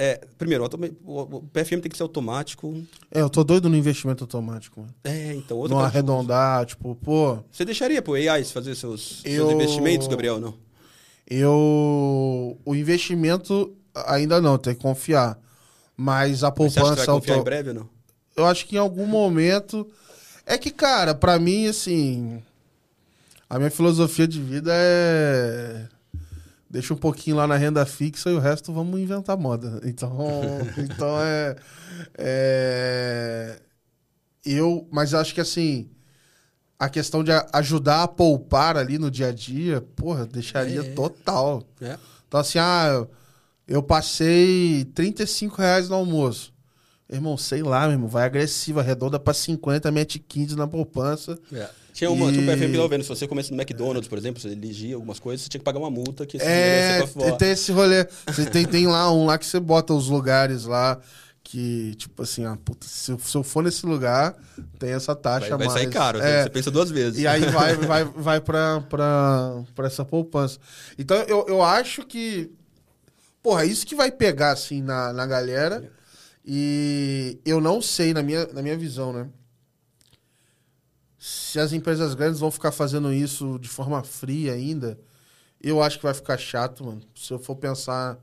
[0.00, 0.64] é, primeiro,
[1.04, 2.72] o PFM tem que ser automático.
[3.10, 4.80] É, eu tô doido no investimento automático.
[4.80, 4.94] Mano.
[5.02, 5.66] É, então.
[5.66, 7.40] Não arredondar, tipo, pô.
[7.50, 9.48] Você deixaria pro AI fazer seus, eu...
[9.48, 10.54] seus investimentos, Gabriel, não?
[11.28, 12.56] Eu.
[12.64, 13.76] O investimento
[14.06, 15.36] ainda não, tem que confiar.
[15.96, 16.80] Mas a poupança.
[16.80, 17.42] Mas você acha que vai confiar auto...
[17.42, 17.88] em breve ou não?
[18.36, 19.84] Eu acho que em algum momento.
[20.46, 22.40] É que, cara, para mim, assim.
[23.50, 25.88] A minha filosofia de vida é
[26.68, 29.80] deixa um pouquinho lá na renda fixa e o resto vamos inventar moda.
[29.88, 30.16] Então,
[30.76, 31.56] então é,
[32.16, 33.60] é,
[34.44, 35.90] eu, mas acho que assim
[36.78, 40.92] a questão de ajudar a poupar ali no dia a dia, porra, deixaria é.
[40.92, 41.64] total.
[41.80, 41.98] É.
[42.26, 43.06] Então assim, ah,
[43.66, 46.54] eu passei 35 reais no almoço.
[47.10, 51.38] Irmão, sei lá, meu irmão, vai agressiva, redonda pra 50, mete 15 na poupança.
[51.52, 51.68] É.
[51.98, 52.32] Tinha uma, e...
[52.32, 55.18] tinha um PFM que vendo, se você começa no McDonald's, por exemplo, você elegia algumas
[55.18, 57.04] coisas, você tinha que pagar uma multa que é,
[57.36, 58.06] tem esse rolê.
[58.24, 61.00] Você tem, tem lá um lá que você bota os lugares lá
[61.42, 64.36] que, tipo assim, ah, puta, se, eu, se eu for nesse lugar,
[64.78, 65.72] tem essa taxa vai, vai mais.
[65.80, 67.18] sair caro, é, você pensa duas vezes.
[67.18, 70.60] E aí vai, vai, vai pra, pra, pra essa poupança.
[70.96, 72.48] Então, eu, eu acho que,
[73.42, 75.90] porra, isso que vai pegar, assim, na, na galera.
[76.46, 79.26] E eu não sei, na minha, na minha visão, né?
[81.28, 84.98] Se as empresas grandes vão ficar fazendo isso de forma fria ainda,
[85.62, 87.02] eu acho que vai ficar chato, mano.
[87.14, 88.18] Se eu for pensar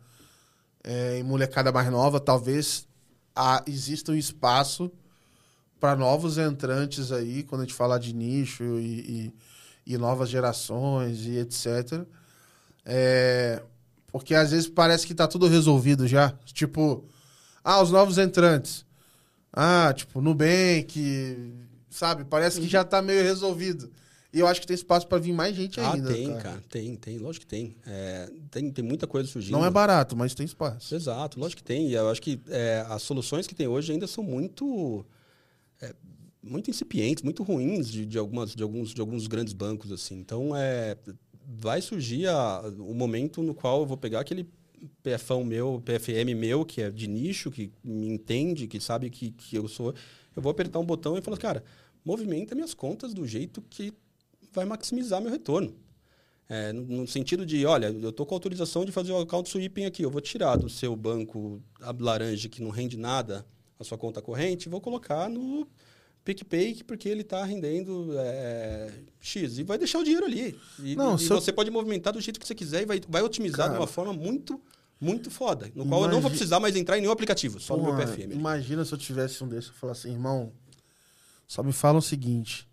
[0.83, 2.87] é, em molecada mais nova, talvez
[3.35, 4.91] há, exista um espaço
[5.79, 9.33] para novos entrantes aí, quando a gente falar de nicho e,
[9.85, 12.07] e, e novas gerações e etc.
[12.83, 13.61] É,
[14.07, 16.33] porque às vezes parece que tá tudo resolvido já.
[16.45, 17.05] Tipo,
[17.63, 18.83] ah, os novos entrantes.
[19.53, 21.65] Ah, tipo, Nubank,
[21.95, 22.23] sabe?
[22.25, 23.91] Parece que já tá meio resolvido.
[24.33, 26.13] E eu acho que tem espaço para vir mais gente Ah, ainda.
[26.13, 26.41] tem, cara.
[26.41, 26.63] cara.
[26.69, 27.17] Tem, tem.
[27.17, 27.75] Lógico que tem.
[27.87, 28.69] É, tem.
[28.69, 29.53] Tem muita coisa surgindo.
[29.53, 30.93] Não é barato, mas tem espaço.
[30.93, 31.87] Exato, lógico que tem.
[31.89, 35.05] E eu acho que é, as soluções que tem hoje ainda são muito.
[35.81, 35.93] é,
[36.43, 39.89] muito incipientes, muito ruins de, de, algumas, de, alguns, de alguns grandes bancos.
[39.91, 40.15] assim.
[40.19, 40.97] Então, é,
[41.47, 44.47] vai surgir a, o momento no qual eu vou pegar aquele
[45.01, 49.55] PFão meu, PFM meu, que é de nicho, que me entende, que sabe que, que
[49.55, 49.93] eu sou.
[50.35, 51.63] Eu vou apertar um botão e falar, cara,
[52.05, 53.91] movimenta minhas contas do jeito que
[54.53, 55.75] vai maximizar meu retorno.
[56.47, 59.85] É, no, no sentido de, olha, eu estou com autorização de fazer o account sweeping
[59.85, 63.45] aqui, eu vou tirar do seu banco a laranja que não rende nada
[63.79, 65.67] a sua conta corrente e vou colocar no
[66.23, 69.57] PicPay porque ele está rendendo é, X.
[69.57, 70.57] E vai deixar o dinheiro ali.
[70.79, 73.67] E, Não, e você pode movimentar do jeito que você quiser e vai, vai otimizar
[73.67, 73.73] Cara.
[73.73, 74.61] de uma forma muito,
[74.99, 75.71] muito foda.
[75.75, 78.07] No qual eu não vou precisar mais entrar em nenhum aplicativo, só no meu Porra,
[78.07, 78.33] PFM.
[78.33, 80.51] Imagina se eu tivesse um desses e falasse assim, irmão,
[81.47, 82.67] só me fala o seguinte.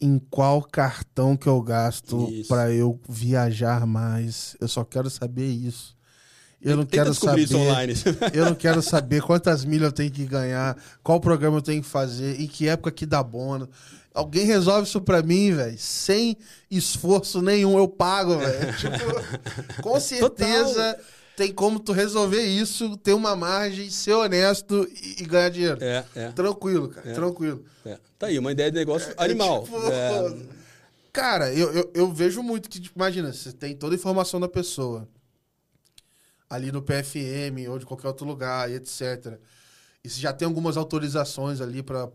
[0.00, 4.56] Em qual cartão que eu gasto para eu viajar mais?
[4.60, 5.96] Eu só quero saber isso.
[6.60, 7.48] Eu não Tenta quero saber.
[8.34, 11.88] Eu não quero saber quantas milhas eu tenho que ganhar, qual programa eu tenho que
[11.88, 13.68] fazer, em que época que dá bônus.
[14.12, 15.78] Alguém resolve isso pra mim, velho.
[15.78, 16.36] Sem
[16.68, 18.74] esforço nenhum, eu pago, velho.
[18.76, 20.98] tipo, com certeza
[21.38, 25.78] tem como tu resolver isso, ter uma margem, ser honesto e, e ganhar dinheiro.
[25.80, 27.14] é, é, Tranquilo, cara, É.
[27.14, 27.64] tranquilo.
[27.86, 27.96] é.
[28.18, 29.62] Tá aí, uma ideia de negócio É, animal.
[29.62, 30.36] tipo, É,
[31.12, 34.48] Cara, eu, eu, eu vejo muito que, tipo, imagina, você tem toda a informação da
[34.48, 35.08] pessoa
[36.50, 39.38] ali no PFM ou de qualquer outro lugar, e etc.
[40.02, 42.08] E você já tem algumas autorizações ali pra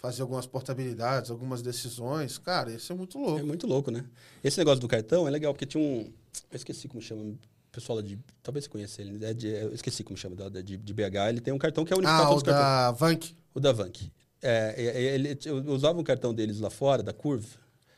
[0.00, 2.38] fazer algumas portabilidades, algumas decisões.
[2.38, 3.46] Cara, isso é muito É louco.
[3.46, 4.04] muito louco, né?
[4.42, 6.10] Esse negócio do cartão é legal, porque tinha um.
[6.50, 7.22] Eu esqueci como chama.
[7.22, 7.38] O
[7.72, 8.18] pessoal de.
[8.42, 9.24] Talvez você conheça ele.
[9.24, 11.28] É de, eu esqueci como chama, de, de BH.
[11.28, 12.64] Ele tem um cartão que é unificado Ah, todos o os cartões.
[12.66, 13.36] da Vank.
[13.54, 14.10] O da Vank.
[14.42, 17.46] É, é, é, ele, eu usava um cartão deles lá fora, da Curve,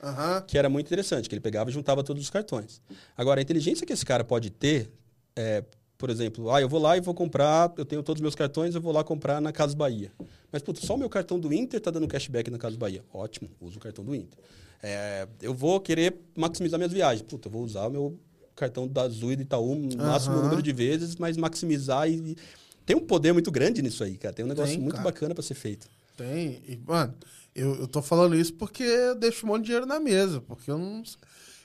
[0.02, 0.42] Aham.
[0.42, 2.82] que era muito interessante, que ele pegava e juntava todos os cartões.
[3.16, 4.90] Agora, a inteligência que esse cara pode ter,
[5.36, 5.62] é,
[6.02, 8.74] por exemplo, ah, eu vou lá e vou comprar, eu tenho todos os meus cartões,
[8.74, 10.10] eu vou lá comprar na Casa Bahia.
[10.50, 13.04] Mas, putz, só o meu cartão do Inter tá dando cashback na Casa Bahia.
[13.14, 14.36] Ótimo, uso o cartão do Inter.
[14.82, 17.22] É, eu vou querer maximizar minhas viagens.
[17.22, 18.18] Puta, eu vou usar o meu
[18.56, 22.36] cartão da Azul e do Itaú, o máximo número de vezes, mas maximizar e...
[22.84, 24.34] Tem um poder muito grande nisso aí, cara.
[24.34, 25.04] Tem um negócio Tem, muito cara.
[25.04, 25.88] bacana para ser feito.
[26.16, 26.60] Tem.
[26.66, 27.14] E, mano,
[27.54, 30.40] eu, eu tô falando isso porque eu deixo um monte de dinheiro na mesa.
[30.40, 31.04] Porque eu não.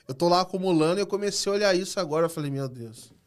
[0.06, 2.26] Eu tô lá acumulando e eu comecei a olhar isso agora.
[2.26, 3.17] Eu falei, meu Deus.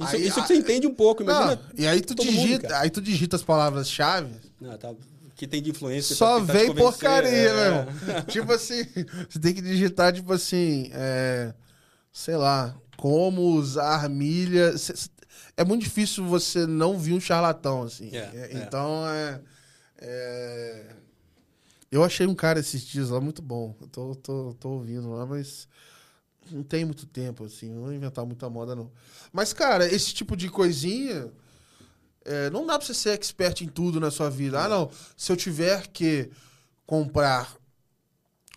[0.00, 1.56] Isso, Aí, isso que você entende um pouco, imagina.
[1.56, 2.80] Não, e aí tu mundo, digita, cara.
[2.82, 4.94] aí tu digita as palavras-chave, Não, tá-
[5.34, 6.14] que tem de influência.
[6.14, 7.52] só vem porcaria, é.
[7.52, 7.86] meu irmão.
[8.28, 8.84] tipo assim,
[9.28, 11.52] você tem que digitar, tipo assim, é,
[12.12, 14.74] sei lá, como usar milha.
[15.56, 18.10] É muito difícil você não vir um charlatão, assim.
[18.12, 18.62] É, É, é.
[18.62, 19.40] Então, é,
[19.98, 20.86] é,
[21.90, 23.74] Eu achei um cara esses dias lá muito bom.
[23.80, 25.66] Eu tô, tô, tô ouvindo lá, mas
[26.50, 27.70] não tem muito tempo, assim.
[27.70, 28.90] Não inventar muita moda, não.
[29.32, 31.30] Mas, cara, esse tipo de coisinha.
[32.24, 34.60] é, não dá pra você ser expert em tudo na sua vida.
[34.60, 34.90] Ah, não.
[35.16, 36.30] Se eu tiver que
[36.86, 37.56] comprar,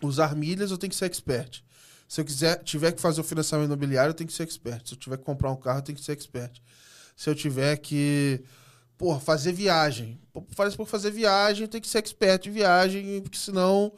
[0.02, 1.62] usar milhas, eu tenho que ser expert.
[2.08, 4.86] Se eu quiser, tiver que fazer o financiamento imobiliário, eu tenho que ser expert.
[4.86, 6.60] Se eu tiver que comprar um carro, eu tenho que ser expert.
[7.16, 8.42] Se eu tiver que,
[8.98, 10.20] porra, fazer viagem.
[10.50, 13.92] Faz por fazer viagem, eu tenho que ser expert em viagem, porque senão,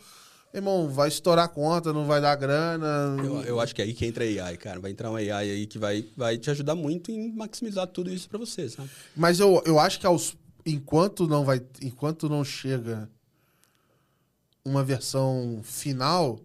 [0.59, 3.17] irmão, vai estourar a conta, não vai dar grana.
[3.19, 4.81] Eu, eu acho que é aí que entra a AI, cara.
[4.81, 8.29] Vai entrar um AI aí que vai, vai te ajudar muito em maximizar tudo isso
[8.29, 8.89] pra você, sabe?
[9.17, 13.11] Mas eu, eu acho que aos, enquanto não vai, enquanto não chega
[14.65, 16.39] uma versão final,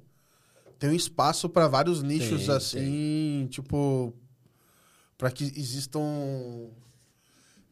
[0.80, 4.14] tem um espaço para vários nichos Tem, assim, tipo
[5.18, 6.70] para que existam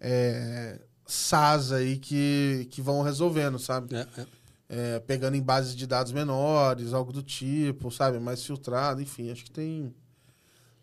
[0.02, 3.96] é, SaaS aí que, que vão resolvendo, sabe?
[3.96, 4.26] É, é.
[4.70, 8.20] É, pegando em bases de dados menores, algo do tipo, sabe?
[8.20, 9.94] Mais filtrado, enfim, acho que tem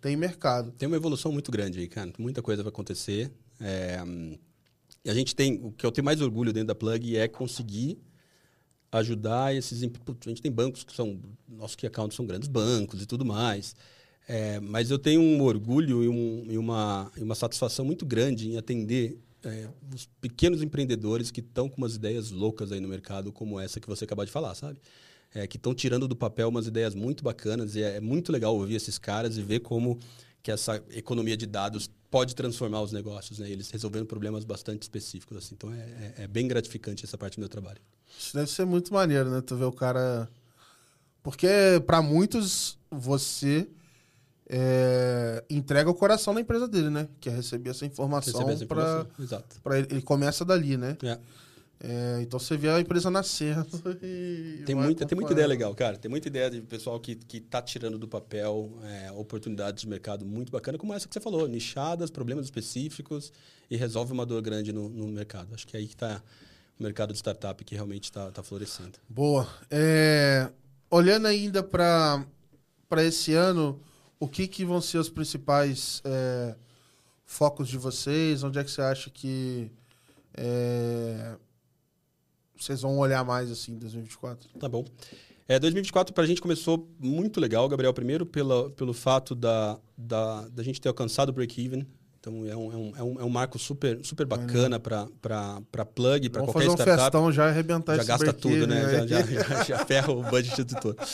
[0.01, 0.71] tem mercado.
[0.73, 2.13] Tem uma evolução muito grande aí, cara.
[2.19, 3.33] Muita coisa vai acontecer.
[3.61, 3.99] É,
[5.05, 5.61] e a gente tem.
[5.63, 7.99] O que eu tenho mais orgulho dentro da Plug é conseguir
[8.93, 9.83] ajudar esses.
[9.83, 11.19] A gente tem bancos que são.
[11.49, 13.75] Nossos key accounts são grandes bancos e tudo mais.
[14.27, 18.49] É, mas eu tenho um orgulho e, um- e uma, e uma satisfação muito grande
[18.51, 23.33] em atender é, os pequenos empreendedores que estão com umas ideias loucas aí no mercado,
[23.33, 24.79] como essa que você acabou de falar, sabe?
[25.35, 28.55] É, que estão tirando do papel umas ideias muito bacanas e é, é muito legal
[28.57, 29.99] ouvir esses caras e ver como
[30.43, 33.51] que essa economia de dados pode transformar os negócios, né?
[33.51, 35.55] Eles resolvendo problemas bastante específicos, assim.
[35.57, 37.81] Então é, é- é bem gratificante essa parte do meu trabalho.
[38.17, 39.41] Isso deve ser muito maneiro, né?
[39.41, 40.29] Tu ver o cara.
[41.23, 41.49] Porque
[41.87, 43.67] para muitos, você
[44.57, 47.09] é, entrega o coração da empresa dele, né?
[47.19, 48.47] Que é receber essa informação
[49.65, 49.89] para ele.
[49.91, 50.97] Ele começa dali, né?
[51.03, 51.19] É.
[51.81, 53.67] É, então você vê a empresa nascendo
[54.65, 55.99] Tem muita, tem muita ideia legal, cara.
[55.99, 60.25] Tem muita ideia de pessoal que, que tá tirando do papel é, oportunidades de mercado
[60.25, 63.33] muito bacana, como essa que você falou, nichadas, problemas específicos
[63.69, 65.53] e resolve uma dor grande no, no mercado.
[65.53, 66.23] Acho que é aí que está
[66.79, 68.99] o mercado de startup que realmente está tá florescendo.
[69.09, 69.49] Boa.
[69.69, 70.49] É,
[70.89, 72.25] olhando ainda para
[72.99, 73.81] esse ano,
[74.25, 76.55] o que, que vão ser os principais é,
[77.27, 78.43] focos de vocês?
[78.43, 79.71] Onde é que você acha que
[80.35, 81.37] é,
[82.57, 84.49] vocês vão olhar mais assim em 2024?
[84.59, 84.85] Tá bom.
[85.47, 87.93] É, 2024 para a gente começou muito legal, Gabriel.
[87.93, 91.87] Primeiro pela, pelo fato da, da, da gente ter alcançado o break-even.
[92.25, 95.07] Então é um, é, um, é, um, é um marco super, super bacana para
[95.95, 97.03] plug, para qualquer fazer um startup.
[97.03, 98.81] festão já arrebentar já esse gasta tudo, né?
[99.07, 100.97] Já, já, já, já ferra o budget do todo.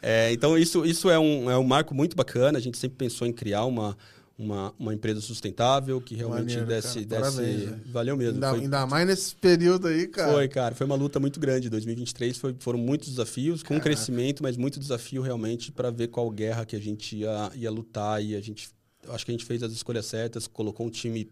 [0.00, 2.56] É, então, isso, isso é, um, é um marco muito bacana.
[2.58, 3.96] A gente sempre pensou em criar uma,
[4.38, 7.04] uma, uma empresa sustentável que realmente Maneiro, desse.
[7.04, 7.22] cara.
[7.22, 8.34] desse Parabéns, valeu mesmo.
[8.34, 10.32] Ainda, Foi- ainda mais nesse período aí, cara.
[10.32, 11.68] foi, cara, foi uma luta muito grande.
[11.68, 13.84] 2023 foi, foram muitos desafios, com Caraca.
[13.84, 18.22] crescimento, mas muito desafio realmente para ver qual guerra que a gente ia, ia lutar.
[18.22, 18.68] E a gente,
[19.08, 21.30] eu acho que a gente fez as escolhas certas, colocou um time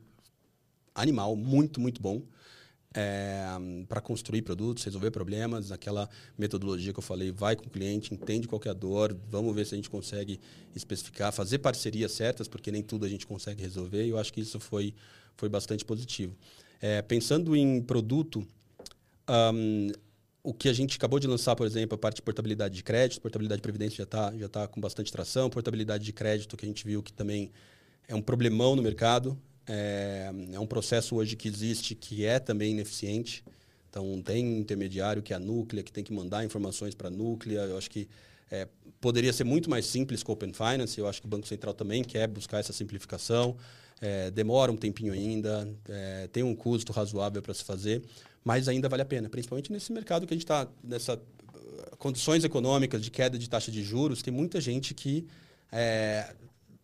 [0.95, 2.22] animal, muito, muito bom.
[3.89, 6.09] para construir produtos, resolver problemas, aquela
[6.39, 9.66] metodologia que eu falei, vai com o cliente, entende qual é a dor, vamos ver
[9.66, 10.41] se a gente consegue
[10.74, 14.41] especificar, fazer parcerias certas, porque nem tudo a gente consegue resolver, e eu acho que
[14.41, 14.95] isso foi,
[15.37, 16.35] foi bastante positivo.
[16.81, 18.47] É, pensando em produto,
[19.29, 19.91] Ahn,
[20.47, 23.21] o que a gente acabou de lançar, por exemplo, a parte de portabilidade de crédito,
[23.21, 26.69] portabilidade de previdência já está já tá com bastante tração, portabilidade de crédito que a
[26.69, 27.51] gente viu que também
[28.07, 29.37] é um problemão no mercado,
[29.67, 33.45] é, é um processo hoje que existe que é também ineficiente.
[33.91, 37.63] Então, tem intermediário que é a Núclea, que tem que mandar informações para a Núclea.
[37.63, 38.09] Eu acho que
[38.49, 38.69] é,
[39.01, 40.97] poderia ser muito mais simples com Open Finance.
[40.97, 43.57] Eu acho que o Banco Central também quer buscar essa simplificação.
[44.01, 48.03] É, demora um tempinho ainda, é, tem um custo razoável para se fazer,
[48.47, 52.45] mas ainda vale a pena, principalmente nesse mercado que a gente está, nessa uh, condições
[52.45, 55.27] econômicas de queda de taxa de juros, tem muita gente que
[55.73, 56.33] é,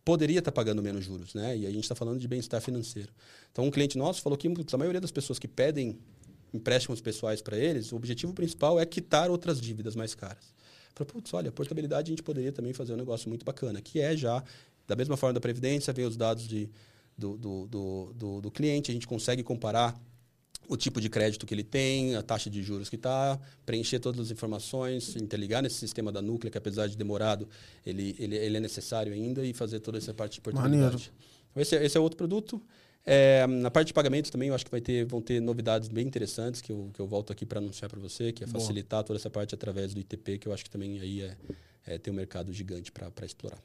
[0.03, 1.57] poderia estar pagando menos juros, né?
[1.57, 3.13] E a gente está falando de bem-estar financeiro.
[3.49, 5.97] Então, um cliente nosso falou que a maioria das pessoas que pedem
[6.53, 10.53] empréstimos pessoais para eles, o objetivo principal é quitar outras dívidas mais caras.
[10.93, 14.17] Falei, putz, olha, portabilidade a gente poderia também fazer um negócio muito bacana, que é
[14.17, 14.43] já,
[14.85, 16.69] da mesma forma da Previdência, vem os dados de,
[17.17, 19.97] do, do, do, do, do cliente, a gente consegue comparar
[20.67, 24.19] o tipo de crédito que ele tem, a taxa de juros que está, preencher todas
[24.19, 27.47] as informações, interligar nesse sistema da Núclea, que apesar de demorado,
[27.85, 30.85] ele, ele, ele é necessário ainda, e fazer toda essa parte de portabilidade.
[30.85, 31.11] Maneiro.
[31.51, 32.61] Então, Esse, é- esse é outro produto.
[33.05, 36.07] É, na parte de pagamentos também, eu acho que vai ter, vão ter novidades bem
[36.07, 38.61] interessantes que eu, que eu volto aqui para anunciar para você, que é Boa.
[38.61, 41.35] facilitar toda essa parte através do ITP, que eu acho que também aí é,
[41.85, 43.59] é tem um mercado gigante para explorar.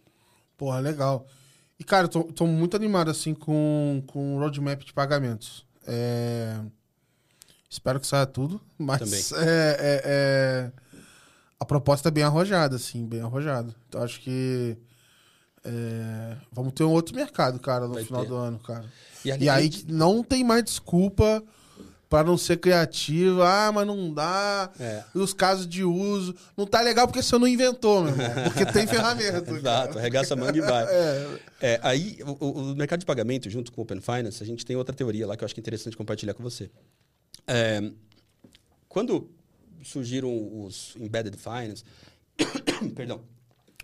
[0.57, 1.27] Porra, legal.
[1.79, 5.65] E, cara, eu tô, tô muito animado, assim, com, com o roadmap de pagamentos.
[5.87, 6.61] É,
[7.71, 9.37] Espero que saia tudo, mas é,
[9.79, 10.73] é- é-
[11.61, 13.75] a proposta é bem arrojada, assim, bem arrojada.
[13.89, 14.77] Então, acho que
[15.65, 18.29] é, vamos ter um outro mercado, cara, no Vai final ter.
[18.29, 18.85] do ano, cara.
[19.25, 21.43] E, E aí não tem mais desculpa
[22.09, 23.43] pra não ser criativo.
[23.43, 24.71] Ah, mas não dá.
[24.79, 25.03] É.
[25.15, 26.35] E os casos de uso.
[26.57, 28.45] Não tá legal porque você não inventou, meu irmão.
[28.45, 29.51] Porque tem ferramenta.
[29.53, 30.85] Exato, arregaça a manga e vai.
[30.89, 34.65] É, É, aí, o- o mercado de pagamento, junto com o Open Finance, a gente
[34.65, 36.71] tem outra teoria lá que eu acho que é interessante compartilhar com você.
[37.47, 37.91] É,
[38.89, 39.31] quando
[39.83, 41.85] surgiram os Embedded Finance,
[42.95, 43.23] perdão,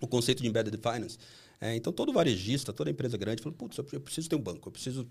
[0.01, 1.19] o conceito de Embedded Finance,
[1.61, 4.73] é, então todo varejista, toda empresa grande falou, putz, eu preciso ter um banco, eu
[4.73, 5.09] preciso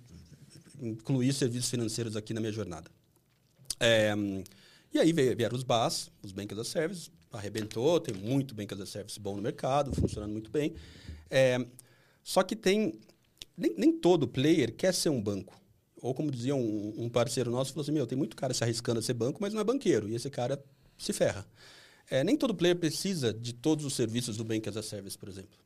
[0.81, 2.91] incluir serviços financeiros aqui na minha jornada.
[3.79, 4.13] É,
[4.93, 8.79] e aí vieram os BAS, os Bank as a Service, arrebentou, tem muito Bank as
[8.79, 10.75] a Service bom no mercado, funcionando muito bem.
[11.29, 11.65] É,
[12.23, 12.99] só que tem.
[13.55, 15.59] Nem, nem todo player quer ser um banco.
[16.03, 18.99] Ou como dizia um, um parceiro nosso, falou assim: Meu, tem muito cara se arriscando
[18.99, 20.09] a ser banco, mas não é banqueiro.
[20.09, 20.61] E esse cara
[20.97, 21.47] se ferra.
[22.11, 25.29] É, nem todo player precisa de todos os serviços do Bank as a Service, por
[25.29, 25.57] exemplo.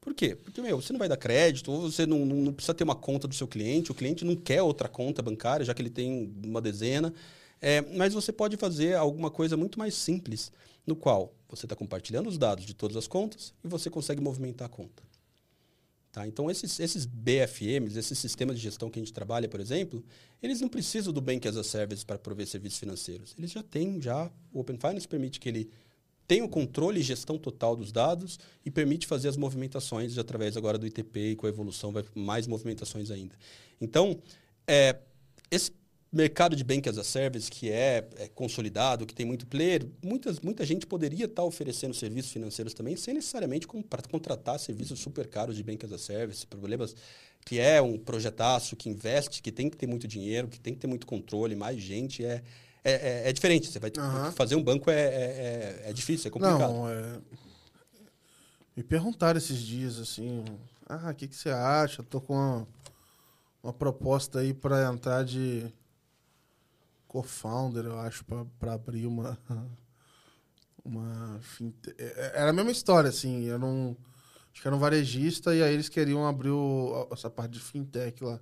[0.00, 0.34] Por quê?
[0.34, 3.28] Porque, meu, você não vai dar crédito, ou você não, não, precisa ter uma conta
[3.28, 6.62] do seu cliente, o cliente não quer outra conta bancária, já que ele tem uma
[6.62, 7.12] dezena.
[7.60, 10.50] É, mas você pode fazer alguma coisa muito mais simples,
[10.86, 14.64] no qual você está compartilhando os dados de todas as contas e você consegue movimentar
[14.64, 15.02] a conta.
[16.10, 16.26] Tá?
[16.26, 20.02] Então, esses, esses BFMs, esses sistemas de gestão que a gente trabalha, por exemplo,
[20.42, 23.34] eles não precisam do Bank as a Service para prover serviços financeiros.
[23.36, 25.70] Eles já têm, já, o Open Finance permite que ele
[26.26, 30.76] tenha o controle e gestão total dos dados e permite fazer as movimentações através agora
[30.78, 33.34] do ITP e com a evolução vai mais movimentações ainda.
[33.80, 34.20] Então,
[34.66, 34.96] é,
[35.50, 35.72] esse
[36.10, 40.40] mercado de Bank as a Service que é, é consolidado, que tem muito player, muitas,
[40.40, 45.62] muita gente poderia estar oferecendo serviços financeiros também, sem necessariamente contratar serviços super caros de
[45.62, 46.94] Bank as a Service, problemas
[47.44, 50.80] que é um projetaço, que investe, que tem que ter muito dinheiro, que tem que
[50.80, 52.42] ter muito controle, mais gente, é,
[52.84, 53.70] é, é, é diferente.
[53.70, 54.32] Você vai Aham.
[54.32, 56.72] fazer um banco é, é, é- é difícil, é complicado.
[56.72, 57.20] Não, é...
[58.76, 60.44] Me perguntaram esses dias, assim...
[60.88, 62.02] Ah, o que, que você acha?
[62.02, 62.68] Tô com uma,
[63.62, 65.66] uma proposta aí pra entrar de
[67.08, 68.24] co-founder, eu acho,
[68.58, 69.36] pra abrir uma...
[70.84, 71.38] Uma...
[71.42, 73.44] finte- é- Era a mesma história, assim.
[73.44, 73.94] Eu não...
[74.52, 78.24] Acho que era um varejista e aí eles queriam abrir o- essa parte de fintech
[78.24, 78.40] lá.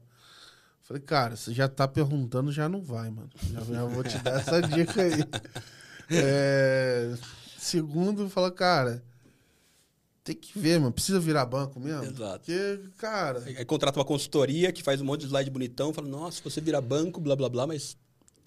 [0.82, 3.30] Falei, cara, você já tá perguntando, já não vai, mano.
[3.50, 5.24] Já, já vou te dar essa dica aí.
[6.08, 7.16] É,
[7.58, 9.02] segundo, fala, cara,
[10.22, 10.92] tem que ver, mano.
[10.92, 12.04] Precisa virar banco mesmo?
[12.04, 12.38] Exato.
[12.44, 16.40] Porque, cara, Aí contrata uma consultoria que faz um monte de slide bonitão, fala, nossa,
[16.44, 17.96] você vira banco, blá blá blá, mas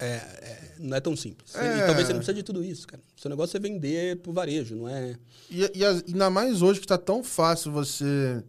[0.00, 1.54] é, é, não é tão simples.
[1.54, 1.78] É.
[1.78, 3.02] E talvez você não precise de tudo isso, cara.
[3.16, 5.16] O seu negócio é vender pro varejo, não é.
[5.50, 8.42] e, e ainda mais hoje que tá tão fácil você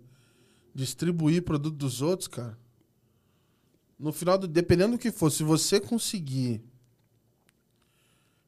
[0.73, 2.57] distribuir produto dos outros, cara.
[3.99, 6.63] No final, do, dependendo do que for, se você conseguir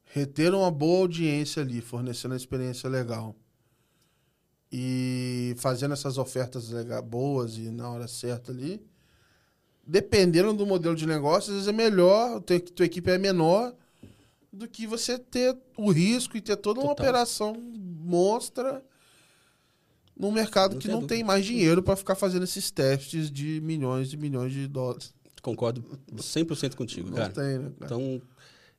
[0.06, 3.36] reter uma boa audiência ali, fornecendo uma experiência legal
[4.72, 8.82] e fazendo essas ofertas lega- boas e na hora certa ali,
[9.86, 13.74] dependendo do modelo de negócio, às vezes é melhor, tua, tua equipe é menor
[14.52, 17.06] do que você ter o risco e ter toda uma Total.
[17.06, 18.84] operação monstra
[20.18, 21.16] num mercado Não que não dúvida.
[21.16, 25.14] tem mais dinheiro para ficar fazendo esses testes de milhões e milhões de dólares.
[25.42, 25.84] Concordo
[26.16, 27.34] 100% contigo, Não cara.
[27.34, 27.86] tem, né, cara?
[27.86, 28.22] Então,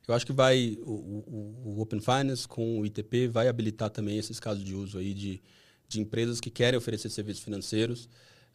[0.07, 4.17] eu acho que vai o, o- o Open Finance com o ITP vai habilitar também
[4.17, 5.41] esses casos de uso aí de,
[5.87, 8.07] de empresas que querem oferecer serviços financeiros,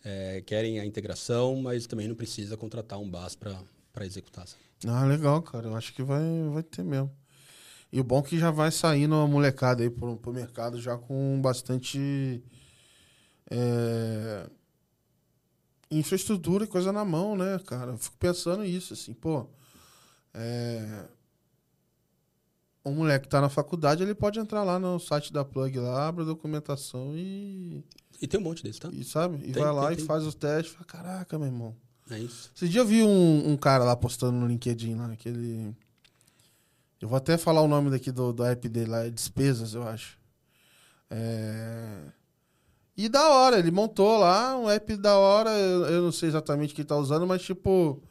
[0.05, 4.47] eh, querem a integração, mas também não precisa contratar um BAS para executar.
[4.87, 5.69] Ah, legal, cara.
[5.69, 6.23] Eu acho que vai,
[6.53, 7.11] vai ter mesmo.
[7.93, 10.97] E o bom é que já vai saindo a molecada aí pro, pro mercado já
[10.97, 12.43] com bastante
[13.51, 14.49] é,
[15.91, 17.93] infraestrutura e coisa na mão, né, cara?
[17.93, 19.47] Eu fico pensando isso, assim, pô.
[20.33, 21.09] É,
[22.85, 26.09] um moleque que tá na faculdade, ele pode entrar lá no site da Plug lá,
[26.09, 27.85] abre a documentação e,
[28.21, 28.91] E tem um monte desse, tá?
[28.93, 29.39] e sabe?
[29.39, 30.05] E Tem, vai lá tem, e tem.
[30.05, 30.75] faz os testes.
[30.75, 31.75] Fala, caraca, meu irmão.
[32.11, 32.51] É isso.
[32.55, 35.75] Você já viu um, um cara lá postando no LinkedIn lá, aquele.
[37.01, 39.83] Eu vou até falar o nome daqui do, do app dele lá, é Despesas, eu
[39.85, 40.19] acho.
[41.09, 42.03] É...
[42.95, 46.75] E da hora, ele montou lá um app da hora, eu, eu não sei exatamente
[46.75, 48.03] o que tá usando, mas tipo.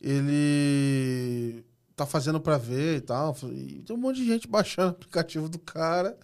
[0.00, 1.64] Ele
[1.94, 3.34] tá fazendo pra ver e tal.
[3.44, 6.18] E tem um monte de gente baixando o aplicativo do cara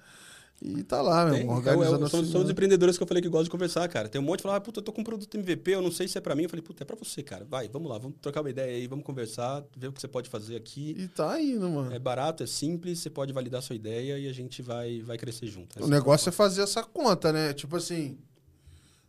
[0.61, 2.53] e tá lá, meu Tem, irmão, é é organizando são, assim, são os né?
[2.53, 4.09] empreendedores que eu falei que gostam de conversar, cara.
[4.09, 5.93] Tem um monte que fala, ah, puta, eu tô com um produto MVP, eu não
[5.93, 6.43] sei se é pra mim.
[6.45, 7.45] Eu falei, puta, é pra você, cara.
[7.49, 10.29] Vai, vamos lá, vamos trocar uma ideia aí, vamos conversar, ver o que você pode
[10.29, 10.97] fazer aqui.
[10.99, 11.93] E tá indo, mano.
[11.93, 15.47] É barato, é simples, você pode validar sua ideia e a gente vai, vai crescer
[15.47, 15.81] junto.
[15.83, 17.53] O negócio é fazer essa conta, né?
[17.53, 18.19] Tipo assim,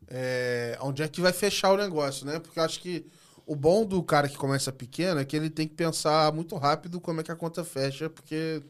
[0.08, 2.40] é, onde é que vai fechar o negócio, né?
[2.40, 3.08] Porque eu acho que
[3.48, 7.02] o bom do cara que começa pequeno é que ele tem que pensar muito rápido
[7.02, 8.62] como é que a conta fecha, porque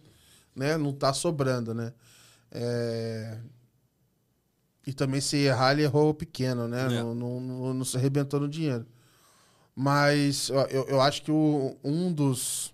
[0.55, 1.91] né, não tá sobrando, né?
[2.51, 3.37] É,
[4.87, 6.85] E também se errar, ele errou pequeno, né?
[6.85, 6.89] É.
[6.89, 8.85] Não, não, não, não se arrebentou no dinheiro.
[9.75, 12.73] Mas eu, eu acho que o- um dos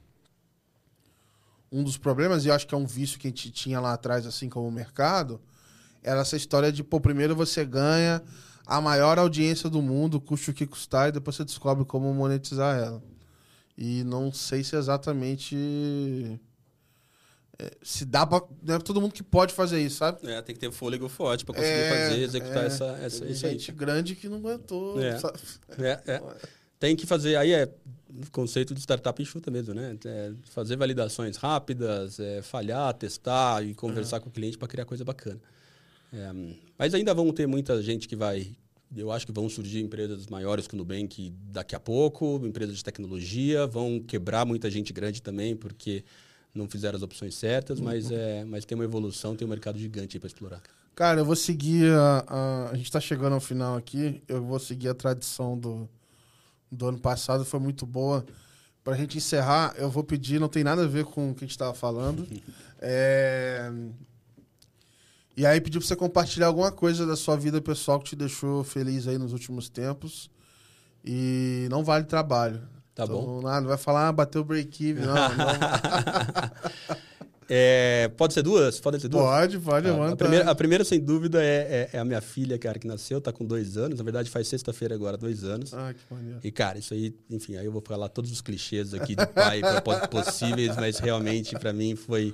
[1.71, 3.93] um dos problemas, e eu acho que é um vício que a gente tinha lá
[3.93, 5.41] atrás, assim como o mercado,
[6.01, 8.23] era essa história de, pô, primeiro você ganha
[8.65, 12.77] a maior audiência do mundo, custe o que custar, e depois você descobre como monetizar
[12.77, 13.03] ela.
[13.77, 16.39] E não sei se exatamente é,
[17.81, 18.41] se dá pra.
[18.61, 20.19] Não é todo mundo que pode fazer isso, sabe?
[20.29, 22.67] É, tem que ter fôlego forte pra conseguir É, fazer, executar é.
[22.67, 23.51] essa, essa, Tem isso aí.
[23.53, 25.01] gente grande que não aguentou.
[25.01, 25.17] É.
[25.19, 25.39] sabe?
[25.79, 26.21] É, é.
[26.79, 27.69] Tem que fazer, aí é
[28.31, 29.97] conceito de startup enxuta mesmo, né?
[30.05, 35.03] É fazer validações rápidas, é, falhar, testar e conversar com o cliente para criar coisa
[35.03, 35.39] bacana.
[36.13, 36.31] É,
[36.77, 38.55] mas ainda vão ter muita gente que vai.
[38.95, 42.83] Eu acho que vão surgir empresas maiores que o Nubank daqui a pouco, empresas de
[42.83, 46.03] tecnologia, vão quebrar muita gente grande também, porque
[46.55, 50.17] não fizeram as opções certas, mas, é, mas tem uma evolução, tem um mercado gigante
[50.17, 50.61] para explorar.
[50.95, 52.69] Cara, eu vou seguir a, a.
[52.71, 54.23] A gente tá chegando ao final aqui.
[54.27, 55.89] Eu vou seguir a tradição do,
[56.71, 58.25] do ano passado, foi muito boa.
[58.81, 61.47] Pra gente encerrar, eu vou pedir, não tem nada a ver com o que a
[61.47, 62.25] gente tava falando.
[62.87, 63.71] É,
[65.35, 68.63] E aí pedir pra você compartilhar alguma coisa da sua vida pessoal que te deixou
[68.63, 70.29] feliz aí nos últimos tempos.
[71.03, 72.61] E não vale trabalho.
[72.95, 73.41] Tá Então, bom?
[73.41, 75.03] Não, não vai falar, ah, bateu o break-even.
[75.05, 75.25] Não, não.
[77.47, 78.79] É, pode ser duas?
[78.79, 79.23] Podem ser duas?
[79.23, 80.13] pode, pode, manda.
[80.13, 83.21] a, primeira, a primeira, sem dúvida, é, é- é a minha filha, cara, que nasceu,
[83.21, 83.99] tá com dois anos.
[83.99, 85.71] Na verdade, faz sexta-feira agora, dois anos.
[85.71, 86.39] Ah, que maneiro.
[86.43, 89.61] E, cara, isso aí, enfim, aí eu vou falar todos os clichês aqui de pai
[90.09, 92.33] possíveis, mas realmente, pra mim, foi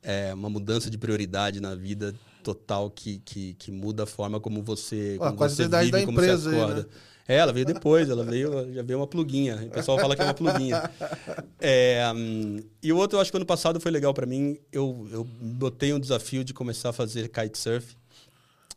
[0.00, 2.14] é, uma mudança de prioridade na vida
[2.44, 6.12] total que, que, que muda a forma como você, Pô, como você vive, da como
[6.12, 6.80] empresa você aí, acorda.
[6.82, 6.86] né?
[7.26, 9.56] É, ela veio depois, ela veio, já veio uma pluguinha.
[9.66, 10.90] O pessoal fala que é uma pluguinha.
[11.58, 14.58] É, hum, e o outro, eu acho que ano passado foi legal para mim.
[14.70, 17.96] Eu, eu botei um desafio de começar a fazer kitesurf.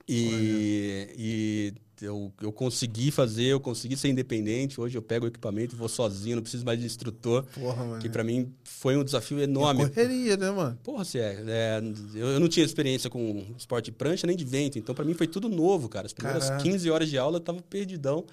[0.07, 4.79] E, e eu, eu consegui fazer, eu consegui ser independente.
[4.79, 7.43] Hoje eu pego o equipamento e vou sozinho, não preciso mais de instrutor.
[7.53, 8.01] Porra, mano.
[8.01, 9.87] Que para mim foi um desafio enorme.
[9.89, 10.77] Correria, né, mano?
[10.83, 11.81] Porra, se é, é,
[12.15, 15.27] eu, não tinha experiência com esporte de prancha nem de vento, então para mim foi
[15.27, 16.05] tudo novo, cara.
[16.05, 16.63] As primeiras Caraca.
[16.63, 18.25] 15 horas de aula eu tava perdidão,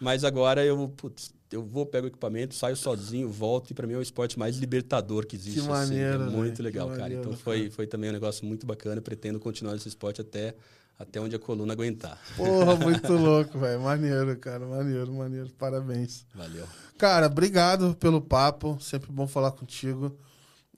[0.00, 3.94] mas agora eu, putz, eu vou, pego o equipamento, saio sozinho, volto e para mim
[3.94, 5.60] é o esporte mais libertador que existe.
[5.60, 7.00] Que assim, maneiro, é velho, muito que legal, cara.
[7.02, 9.00] maneiro, Então foi, foi também um negócio muito bacana.
[9.00, 10.54] Pretendo continuar esse esporte até,
[10.98, 12.18] até onde a coluna aguentar.
[12.36, 13.80] Porra, muito louco, velho.
[13.80, 14.66] Maneiro, cara.
[14.66, 15.50] Maneiro, maneiro.
[15.58, 16.26] Parabéns.
[16.34, 16.66] Valeu.
[16.96, 18.78] Cara, obrigado pelo papo.
[18.80, 20.16] Sempre bom falar contigo.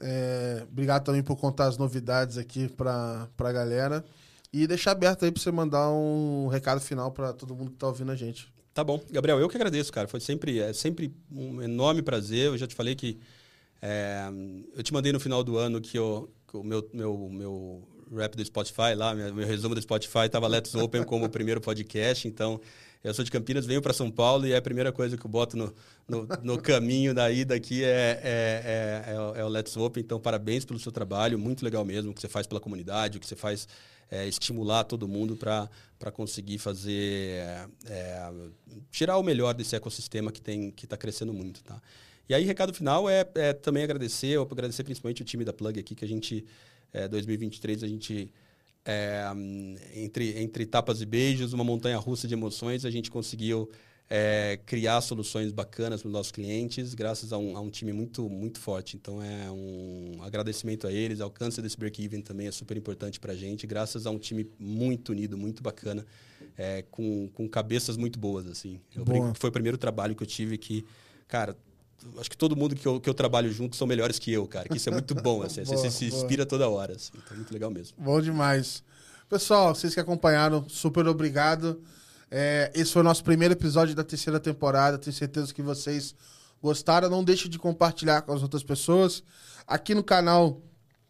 [0.01, 4.05] É, obrigado também por contar as novidades aqui pra, pra galera.
[4.53, 7.87] E deixar aberto aí pra você mandar um recado final pra todo mundo que tá
[7.87, 8.53] ouvindo a gente.
[8.73, 9.01] Tá bom.
[9.11, 10.09] Gabriel, eu que agradeço, cara.
[10.09, 12.47] Foi sempre, é sempre um enorme prazer.
[12.47, 13.19] Eu já te falei que
[13.81, 14.29] é,
[14.75, 18.37] eu te mandei no final do ano que, eu, que o meu, meu, meu rap
[18.37, 22.27] do Spotify lá, meu, resumo do Spotify estava Let's Open como o primeiro podcast.
[22.29, 22.61] Então,
[23.03, 25.31] eu sou de Campinas, venho para São Paulo e é a primeira coisa que eu
[25.31, 25.73] boto no,
[26.09, 30.03] no, no caminho da ida aqui é, é, é, é, o- é Let's Open.
[30.03, 31.39] Então, parabéns pelo seu trabalho.
[31.39, 33.69] Muito legal mesmo o que você faz pela comunidade, o que você faz
[34.11, 38.33] é, estimular todo mundo para conseguir fazer é, é,
[38.91, 41.81] tirar o melhor desse ecossistema que tem que está crescendo muito, tá?
[42.29, 45.95] E aí, recado final é, é também agradecer, agradecer principalmente o time da Plug aqui,
[45.95, 46.45] que a gente,
[46.97, 48.33] é, 2023, a gente,
[48.85, 53.71] é, hum, entre, entre tapas e beijos, uma montanha russa de emoções, a gente conseguiu
[54.09, 58.31] é, criar soluções bacanas para os nossos clientes, graças a um, a um time muito,
[58.31, 58.97] muito forte.
[58.97, 63.35] Então, é um agradecimento a eles, o alcance desse break-even também é super importante para
[63.35, 66.07] a gente, graças a um time muito unido, muito bacana,
[66.57, 68.81] é, com, com cabeças muito boas, assim.
[68.95, 69.05] Boa.
[69.05, 70.83] brinco foi o primeiro trabalho que eu tive que,
[71.29, 71.55] cara,
[72.19, 74.69] acho que todo mundo que eu, que eu trabalho junto são melhores que eu, cara.
[74.69, 75.63] Que isso é muito bom, assim.
[75.63, 76.23] Boa, você se boa.
[76.23, 77.13] inspira toda hora, assim.
[77.15, 77.97] Então, muito legal mesmo.
[77.99, 78.83] Bom demais.
[79.29, 81.81] Pessoal, vocês que acompanharam, super obrigado.
[82.31, 84.99] É, esse foi o nosso primeiro episódio da terceira temporada.
[84.99, 86.15] Tenho certeza que vocês
[86.63, 87.09] gostaram.
[87.09, 89.23] Não deixe de compartilhar com as outras pessoas.
[89.67, 90.61] Aqui no canal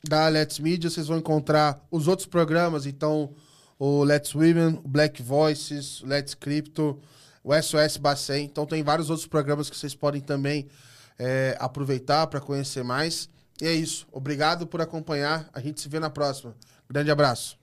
[0.09, 2.87] da Let's Media, vocês vão encontrar os outros programas.
[2.87, 3.35] Então,
[3.79, 6.99] o Let's Women, o Black Voices, o Let's Crypto,
[7.47, 8.45] o SOS Bacen.
[8.45, 10.67] Então, tem vários outros programas que vocês podem também
[11.17, 13.31] é, aproveitar para conhecer mais.
[13.63, 14.05] E é isso.
[14.11, 15.49] Obrigado por acompanhar.
[15.53, 16.57] A gente se vê na próxima.
[16.91, 17.57] Grande abraço.